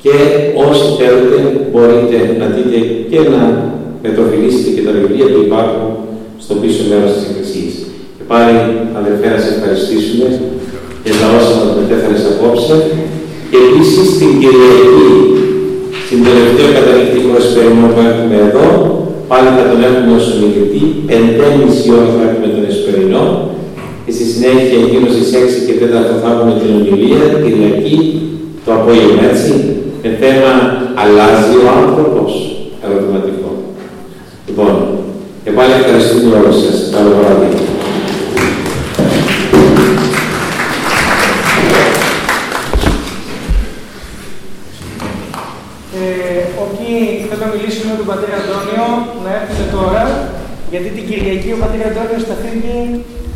και 0.04 0.16
όσοι 0.68 0.86
θέλετε 1.00 1.38
μπορείτε 1.72 2.18
να 2.42 2.46
δείτε 2.56 2.78
και 3.12 3.20
να 3.34 3.42
μετροφιλήσετε 4.04 4.70
και 4.76 4.84
τα 4.88 4.92
βιβλία 4.98 5.28
που 5.32 5.42
υπάρχουν 5.48 5.90
στο 6.44 6.54
πίσω 6.62 6.82
μέρος 6.92 7.12
της 7.14 7.24
Εκκλησίας. 7.30 7.74
Και 8.16 8.26
πάλι, 8.32 8.56
αδερφέ, 9.00 9.28
να 9.34 9.40
σε 9.44 9.50
ευχαριστήσουμε 9.56 10.28
για 11.06 11.16
τα 11.20 11.28
όσα 11.38 11.54
μας 11.60 11.72
μετέφερες 11.80 12.24
απόψε 12.32 12.76
Και 13.21 13.21
επίσης 13.66 14.08
την 14.20 14.32
Κυριακή, 14.42 15.10
στην 16.06 16.20
τελευταίο 16.28 16.70
καταληκτικό 16.78 17.32
εσπερινό 17.42 17.88
που 17.94 18.02
έχουμε 18.10 18.36
εδώ, 18.48 18.68
πάλι 19.32 19.50
θα 19.58 19.64
τον 19.70 19.80
έχουμε 19.90 20.12
ως 20.20 20.26
ομιλητή, 20.34 20.82
5,5 21.10 21.92
ώρα 21.98 22.08
θα 22.16 22.22
έχουμε 22.28 22.48
τον 22.56 22.64
εσπερινό 22.72 23.26
και 24.06 24.12
στη 24.18 24.26
συνέχεια 24.34 24.78
εκείνο 24.86 25.06
στις 25.16 25.30
6 25.44 25.58
και 25.68 25.76
4 25.82 26.14
θα 26.22 26.30
έχουμε 26.34 26.54
την 26.60 26.70
ομιλία, 26.78 27.24
Κυριακή, 27.44 27.98
το 28.66 28.70
απόγευμα 28.78 29.24
έτσι, 29.32 29.52
με 30.04 30.10
θέμα 30.22 30.52
«Αλλάζει 31.02 31.54
ο 31.64 31.66
άνθρωπος» 31.80 32.32
ερωτηματικό. 32.86 33.50
Λοιπόν, 34.48 34.74
και 35.44 35.52
πάλι 35.58 35.72
ευχαριστούμε 35.80 36.36
όλους 36.40 36.58
σας. 36.64 36.78
Καλό 36.94 37.12
βράδυ. 37.20 37.61
Να 48.08 48.08
μιλήσουμε 48.08 48.08
με 48.08 48.08
τον 48.08 48.08
πατέρα 48.12 48.38
Αντώνιο, 48.42 48.88
να 49.26 49.32
έρθετε 49.40 49.66
τώρα, 49.78 50.04
γιατί 50.72 50.90
την 50.98 51.06
Κυριακή 51.10 51.50
ο 51.52 51.60
πατέρα 51.64 51.86
Αντώνιος 51.92 52.24
θα 52.30 52.36
φύγει 52.44 52.78